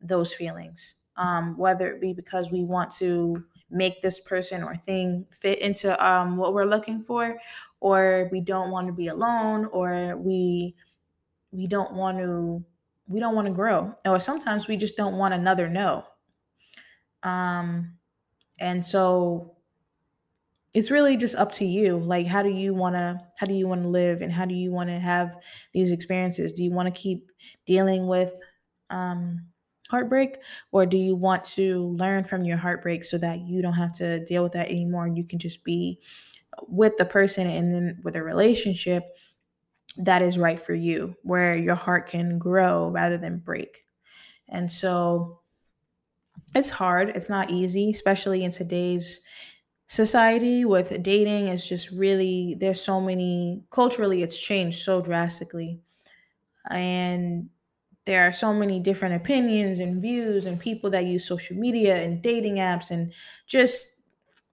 those 0.00 0.34
feelings, 0.34 0.96
um, 1.16 1.56
whether 1.56 1.90
it 1.90 2.00
be 2.00 2.12
because 2.12 2.50
we 2.50 2.64
want 2.64 2.90
to 2.96 3.44
make 3.70 4.02
this 4.02 4.20
person 4.20 4.62
or 4.62 4.74
thing 4.74 5.26
fit 5.30 5.60
into 5.60 5.90
um, 6.04 6.36
what 6.36 6.54
we're 6.54 6.64
looking 6.66 7.00
for 7.00 7.38
or 7.80 8.28
we 8.32 8.40
don't 8.40 8.70
want 8.70 8.86
to 8.86 8.92
be 8.92 9.08
alone 9.08 9.66
or 9.66 10.16
we 10.16 10.74
we 11.52 11.66
don't 11.66 11.92
want 11.94 12.18
to 12.18 12.64
we 13.08 13.20
don't 13.20 13.34
want 13.34 13.46
to 13.46 13.52
grow 13.52 13.94
or 14.06 14.20
sometimes 14.20 14.68
we 14.68 14.76
just 14.76 14.96
don't 14.96 15.16
want 15.16 15.34
another 15.34 15.68
no 15.68 16.04
um 17.22 17.92
and 18.60 18.84
so 18.84 19.56
it's 20.72 20.90
really 20.90 21.16
just 21.16 21.34
up 21.34 21.50
to 21.50 21.64
you 21.64 21.98
like 21.98 22.26
how 22.26 22.42
do 22.42 22.50
you 22.50 22.72
want 22.72 22.94
to 22.94 23.20
how 23.36 23.46
do 23.46 23.54
you 23.54 23.66
want 23.66 23.82
to 23.82 23.88
live 23.88 24.22
and 24.22 24.32
how 24.32 24.44
do 24.44 24.54
you 24.54 24.70
want 24.70 24.88
to 24.88 24.98
have 24.98 25.36
these 25.74 25.92
experiences? 25.92 26.52
Do 26.52 26.62
you 26.62 26.70
want 26.70 26.86
to 26.86 27.00
keep 27.00 27.30
dealing 27.66 28.06
with 28.06 28.32
um 28.90 29.46
heartbreak 29.88 30.38
or 30.70 30.86
do 30.86 30.96
you 30.96 31.16
want 31.16 31.42
to 31.42 31.88
learn 31.96 32.22
from 32.22 32.44
your 32.44 32.56
heartbreak 32.56 33.02
so 33.02 33.18
that 33.18 33.40
you 33.40 33.60
don't 33.60 33.72
have 33.72 33.92
to 33.92 34.24
deal 34.24 34.42
with 34.44 34.52
that 34.52 34.68
anymore 34.68 35.06
and 35.06 35.16
you 35.16 35.24
can 35.24 35.38
just 35.38 35.64
be 35.64 35.98
with 36.68 36.96
the 36.96 37.04
person 37.04 37.48
and 37.48 37.74
then 37.74 37.98
with 38.04 38.14
a 38.14 38.22
relationship 38.22 39.02
that 39.96 40.22
is 40.22 40.38
right 40.38 40.60
for 40.60 40.74
you 40.74 41.16
where 41.24 41.56
your 41.56 41.74
heart 41.74 42.08
can 42.08 42.38
grow 42.38 42.88
rather 42.90 43.18
than 43.18 43.38
break? 43.38 43.84
And 44.48 44.70
so 44.70 45.40
it's 46.54 46.70
hard 46.70 47.10
it's 47.10 47.28
not 47.28 47.50
easy 47.50 47.90
especially 47.90 48.44
in 48.44 48.50
today's 48.50 49.20
society 49.90 50.64
with 50.64 51.02
dating 51.02 51.48
is 51.48 51.66
just 51.66 51.90
really 51.90 52.56
there's 52.60 52.80
so 52.80 53.00
many 53.00 53.60
culturally 53.72 54.22
it's 54.22 54.38
changed 54.38 54.78
so 54.78 55.02
drastically. 55.02 55.80
And 56.70 57.50
there 58.04 58.22
are 58.22 58.30
so 58.30 58.54
many 58.54 58.78
different 58.78 59.16
opinions 59.16 59.80
and 59.80 60.00
views 60.00 60.46
and 60.46 60.60
people 60.60 60.90
that 60.90 61.06
use 61.06 61.26
social 61.26 61.56
media 61.56 61.96
and 61.96 62.22
dating 62.22 62.56
apps 62.56 62.92
and 62.92 63.12
just 63.48 63.96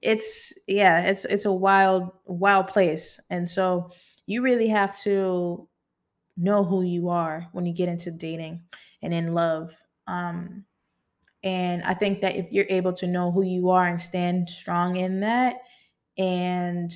it's 0.02 0.54
yeah 0.68 1.08
it's 1.08 1.24
it's 1.26 1.46
a 1.46 1.54
wild 1.54 2.10
wild 2.26 2.68
place. 2.70 3.20
And 3.30 3.48
so 3.48 3.92
you 4.26 4.42
really 4.42 4.70
have 4.70 4.98
to 5.02 5.70
know 6.36 6.64
who 6.64 6.82
you 6.82 7.10
are 7.10 7.48
when 7.52 7.68
you 7.68 7.74
get 7.74 7.90
into 7.90 8.10
dating 8.10 8.64
and 9.04 9.14
in 9.14 9.34
love. 9.34 9.78
Um 10.08 10.66
and 11.44 11.84
i 11.84 11.94
think 11.94 12.22
that 12.22 12.36
if 12.36 12.52
you're 12.52 12.66
able 12.70 12.94
to 12.94 13.08
know 13.08 13.32
who 13.32 13.44
you 13.44 13.70
are 13.70 13.88
and 13.88 14.02
stand 14.02 14.50
strong 14.50 14.96
in 14.96 15.20
that 15.20 15.58
and 16.18 16.92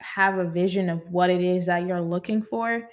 have 0.00 0.38
a 0.38 0.50
vision 0.50 0.88
of 0.88 1.00
what 1.10 1.30
it 1.30 1.40
is 1.40 1.66
that 1.66 1.86
you're 1.86 2.00
looking 2.00 2.42
for 2.42 2.88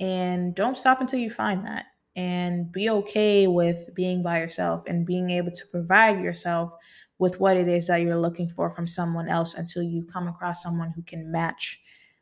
and 0.00 0.54
don't 0.54 0.76
stop 0.76 1.00
until 1.00 1.18
you 1.18 1.30
find 1.30 1.64
that 1.64 1.86
and 2.16 2.72
be 2.72 2.90
okay 2.90 3.46
with 3.46 3.90
being 3.94 4.22
by 4.22 4.38
yourself 4.40 4.82
and 4.86 5.06
being 5.06 5.30
able 5.30 5.50
to 5.50 5.66
provide 5.70 6.22
yourself 6.22 6.72
with 7.18 7.38
what 7.40 7.56
it 7.56 7.68
is 7.68 7.86
that 7.86 8.02
you're 8.02 8.18
looking 8.18 8.48
for 8.48 8.70
from 8.70 8.86
someone 8.86 9.28
else 9.28 9.54
until 9.54 9.82
you 9.82 10.04
come 10.04 10.28
across 10.28 10.62
someone 10.62 10.90
who 10.90 11.02
can 11.02 11.30
match 11.30 11.80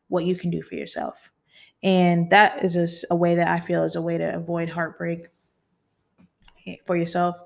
what 0.08 0.24
you 0.24 0.34
can 0.34 0.50
do 0.50 0.62
for 0.62 0.74
yourself. 0.74 1.30
And 1.82 2.30
that 2.30 2.64
is 2.64 2.76
a, 2.76 3.14
a 3.14 3.16
way 3.16 3.34
that 3.36 3.48
I 3.48 3.60
feel 3.60 3.84
is 3.84 3.96
a 3.96 4.02
way 4.02 4.18
to 4.18 4.34
avoid 4.36 4.68
heartbreak 4.68 5.28
eh, 6.66 6.76
for 6.84 6.96
yourself. 6.96 7.36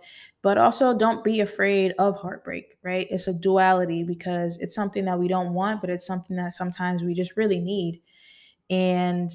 But 0.42 0.56
also, 0.56 0.96
don't 0.96 1.22
be 1.22 1.40
afraid 1.40 1.92
of 1.98 2.16
heartbreak, 2.16 2.78
right? 2.82 3.06
It's 3.10 3.26
a 3.26 3.32
duality 3.34 4.04
because 4.04 4.56
it's 4.56 4.74
something 4.74 5.04
that 5.04 5.18
we 5.18 5.28
don't 5.28 5.52
want, 5.52 5.82
but 5.82 5.90
it's 5.90 6.06
something 6.06 6.36
that 6.36 6.54
sometimes 6.54 7.02
we 7.02 7.12
just 7.12 7.36
really 7.36 7.60
need. 7.60 8.00
And 8.70 9.30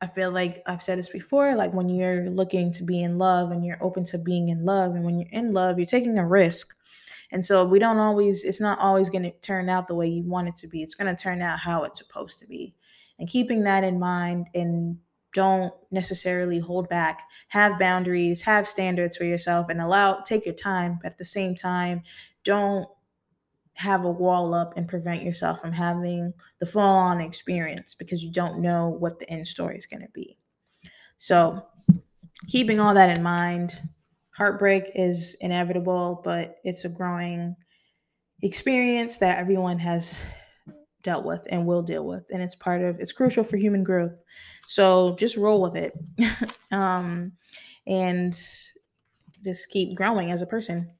I 0.00 0.06
feel 0.08 0.32
like 0.32 0.60
I've 0.66 0.82
said 0.82 0.98
this 0.98 1.08
before 1.08 1.54
like 1.54 1.72
when 1.72 1.88
you're 1.88 2.28
looking 2.28 2.72
to 2.72 2.82
be 2.82 3.04
in 3.04 3.18
love 3.18 3.52
and 3.52 3.64
you're 3.64 3.78
open 3.80 4.02
to 4.06 4.18
being 4.18 4.48
in 4.48 4.64
love, 4.64 4.96
and 4.96 5.04
when 5.04 5.20
you're 5.20 5.28
in 5.30 5.52
love, 5.52 5.78
you're 5.78 5.86
taking 5.86 6.18
a 6.18 6.26
risk. 6.26 6.74
And 7.30 7.44
so 7.44 7.64
we 7.64 7.78
don't 7.78 7.98
always, 7.98 8.42
it's 8.42 8.60
not 8.60 8.80
always 8.80 9.08
going 9.08 9.22
to 9.22 9.30
turn 9.40 9.70
out 9.70 9.86
the 9.86 9.94
way 9.94 10.08
you 10.08 10.24
want 10.24 10.48
it 10.48 10.56
to 10.56 10.66
be. 10.66 10.82
It's 10.82 10.96
going 10.96 11.14
to 11.14 11.22
turn 11.22 11.40
out 11.40 11.60
how 11.60 11.84
it's 11.84 11.98
supposed 11.98 12.40
to 12.40 12.46
be. 12.46 12.74
And 13.18 13.28
keeping 13.28 13.62
that 13.62 13.84
in 13.84 13.98
mind 14.00 14.48
and 14.54 14.98
don't 15.32 15.72
necessarily 15.90 16.58
hold 16.58 16.88
back, 16.88 17.22
have 17.48 17.78
boundaries, 17.78 18.42
have 18.42 18.68
standards 18.68 19.16
for 19.16 19.24
yourself, 19.24 19.68
and 19.68 19.80
allow, 19.80 20.16
take 20.16 20.44
your 20.44 20.54
time. 20.54 20.98
But 21.02 21.12
at 21.12 21.18
the 21.18 21.24
same 21.24 21.54
time, 21.54 22.02
don't 22.44 22.88
have 23.74 24.04
a 24.04 24.10
wall 24.10 24.54
up 24.54 24.76
and 24.76 24.86
prevent 24.86 25.22
yourself 25.22 25.60
from 25.60 25.72
having 25.72 26.32
the 26.60 26.66
full 26.66 26.82
on 26.82 27.20
experience 27.20 27.94
because 27.94 28.22
you 28.22 28.30
don't 28.30 28.60
know 28.60 28.88
what 28.88 29.18
the 29.18 29.28
end 29.30 29.46
story 29.46 29.76
is 29.76 29.86
going 29.86 30.02
to 30.02 30.12
be. 30.12 30.36
So, 31.16 31.66
keeping 32.48 32.80
all 32.80 32.92
that 32.94 33.16
in 33.16 33.22
mind, 33.22 33.80
heartbreak 34.36 34.90
is 34.94 35.36
inevitable, 35.40 36.20
but 36.24 36.56
it's 36.64 36.84
a 36.84 36.88
growing 36.88 37.56
experience 38.42 39.16
that 39.18 39.38
everyone 39.38 39.78
has 39.78 40.24
dealt 41.02 41.24
with 41.24 41.46
and 41.50 41.66
will 41.66 41.82
deal 41.82 42.06
with 42.06 42.24
and 42.30 42.42
it's 42.42 42.54
part 42.54 42.82
of 42.82 42.98
it's 43.00 43.12
crucial 43.12 43.42
for 43.42 43.56
human 43.56 43.82
growth 43.82 44.20
so 44.66 45.14
just 45.16 45.36
roll 45.36 45.60
with 45.60 45.76
it 45.76 45.92
um 46.72 47.32
and 47.86 48.32
just 49.44 49.68
keep 49.70 49.96
growing 49.96 50.30
as 50.30 50.42
a 50.42 50.46
person 50.46 50.90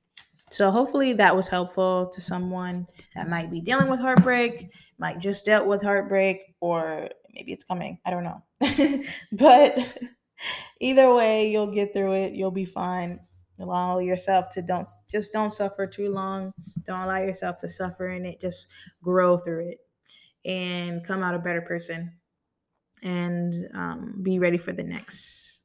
so 0.53 0.70
hopefully 0.70 1.14
that 1.14 1.35
was 1.35 1.48
helpful 1.48 2.11
to 2.11 2.20
someone 2.20 2.87
that 3.14 3.27
might 3.27 3.51
be 3.51 3.62
dealing 3.62 3.88
with 3.88 4.01
heartbreak, 4.01 4.70
might 4.98 5.18
just 5.18 5.46
dealt 5.46 5.66
with 5.66 5.83
heartbreak, 5.83 6.55
or 6.61 7.09
maybe 7.33 7.53
it's 7.53 7.64
coming. 7.64 7.98
I 8.05 8.11
don't 8.11 8.22
know. 8.22 8.42
but 9.33 9.79
either 10.81 11.14
way, 11.14 11.51
you'll 11.51 11.72
get 11.72 11.94
through 11.94 12.12
it. 12.12 12.35
You'll 12.35 12.51
be 12.51 12.66
fine. 12.66 13.18
Allow 13.61 14.01
yourself 14.01 14.51
to 14.51 14.61
don't 14.61 14.90
just 15.11 15.33
don't 15.33 15.53
suffer 15.53 15.87
too 15.87 16.11
long. 16.11 16.53
Don't 16.85 17.01
allow 17.01 17.18
yourself 17.22 17.57
to 17.59 17.68
suffer 17.68 18.11
in 18.11 18.27
it. 18.27 18.38
Just 18.38 18.66
grow 19.03 19.38
through 19.38 19.68
it 19.68 19.79
and 20.44 21.03
come 21.07 21.22
out 21.22 21.35
a 21.35 21.38
better 21.38 21.62
person. 21.62 22.12
And 23.03 23.55
um, 23.75 24.21
be 24.23 24.38
ready 24.38 24.59
for 24.59 24.73
the 24.73 24.83
next 24.85 25.62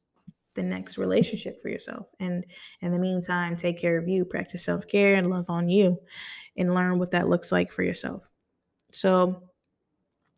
the 0.54 0.62
next 0.64 0.98
relationship 0.98 1.62
for 1.62 1.68
yourself. 1.68 2.06
And 2.18 2.44
in 2.80 2.90
the 2.90 2.98
meantime, 2.98 3.54
take 3.54 3.78
care 3.78 3.96
of 3.96 4.08
you, 4.08 4.24
practice 4.24 4.64
self 4.64 4.86
care, 4.86 5.14
and 5.14 5.30
love 5.30 5.46
on 5.48 5.68
you, 5.68 5.98
and 6.56 6.74
learn 6.74 6.98
what 6.98 7.12
that 7.12 7.28
looks 7.28 7.52
like 7.52 7.70
for 7.70 7.82
yourself. 7.82 8.28
So 8.90 9.42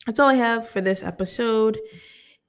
that's 0.06 0.20
all 0.20 0.28
I 0.28 0.34
have 0.34 0.68
for 0.68 0.80
this 0.80 1.02
episode. 1.02 1.78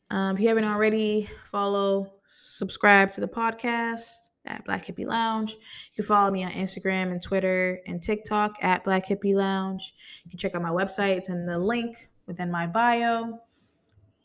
Um, 0.10 0.36
if 0.36 0.42
you 0.42 0.50
haven't 0.50 0.66
already, 0.66 1.30
follow, 1.50 2.16
subscribe 2.26 3.12
to 3.12 3.22
the 3.22 3.28
podcast 3.28 4.32
at 4.46 4.66
Black 4.66 4.86
Hippie 4.86 5.08
Lounge. 5.08 5.54
You 5.54 5.96
can 5.98 6.06
follow 6.06 6.32
me 6.32 6.44
on 6.44 6.52
Instagram 6.52 7.12
and 7.12 7.22
Twitter 7.22 7.80
and 7.88 8.02
TikTok 8.02 8.56
at 8.62 8.84
Black 8.84 9.08
Hippie 9.08 9.36
Lounge. 9.36 9.94
You 10.26 10.32
can 10.32 10.40
check 10.40 10.56
out 10.56 10.62
my 10.62 10.70
website, 10.70 11.16
it's 11.16 11.30
in 11.30 11.46
the 11.46 11.58
link 11.58 12.10
within 12.26 12.52
my 12.52 12.68
bio. 12.68 13.40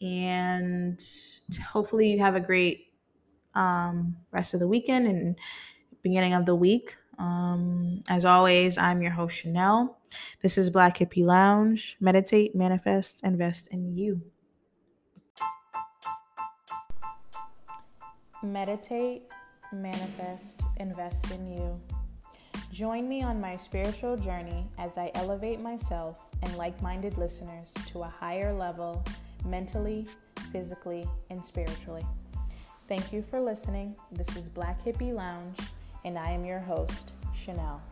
And 0.01 1.01
hopefully, 1.73 2.11
you 2.11 2.19
have 2.19 2.35
a 2.35 2.41
great 2.41 2.87
um, 3.55 4.17
rest 4.31 4.55
of 4.55 4.61
the 4.61 4.69
weekend 4.69 5.07
and 5.07 5.37
beginning 6.03 6.35
of 6.35 6.47
the 6.47 6.55
week. 6.55 6.97
Um, 7.19 8.03
as 8.09 8.25
always, 8.25 8.77
I'm 8.77 9.01
your 9.01 9.13
host, 9.13 9.39
Chanel. 9.39 9.99
This 10.43 10.59
is 10.59 10.71
Black 10.71 10.99
Hippie 10.99 11.25
Lounge. 11.25 11.97
Meditate, 12.01 12.55
manifest, 12.55 13.25
invest 13.25 13.69
in 13.69 13.97
you. 13.97 14.21
Meditate, 18.43 19.23
manifest, 19.73 20.63
invest 20.77 21.31
in 21.33 21.47
you. 21.47 21.81
Join 22.71 23.09
me 23.09 23.23
on 23.23 23.41
my 23.41 23.57
spiritual 23.57 24.17
journey 24.17 24.67
as 24.79 24.99
I 24.99 25.11
elevate 25.15 25.61
myself 25.61 26.21
and 26.43 26.55
like 26.57 26.81
minded 26.83 27.17
listeners 27.17 27.73
to 27.89 28.03
a 28.03 28.09
higher 28.09 28.53
level 28.53 29.03
mentally, 29.47 30.07
physically, 30.53 31.07
and 31.31 31.45
spiritually. 31.45 32.05
Thank 32.89 33.13
you 33.13 33.23
for 33.23 33.41
listening. 33.41 33.97
This 34.13 34.37
is 34.37 34.49
Black 34.49 34.85
Hippie 34.85 35.15
Lounge, 35.15 35.59
and 36.05 36.19
I 36.19 36.31
am 36.31 36.45
your 36.45 36.61
host, 36.61 37.13
Chanel. 37.35 37.83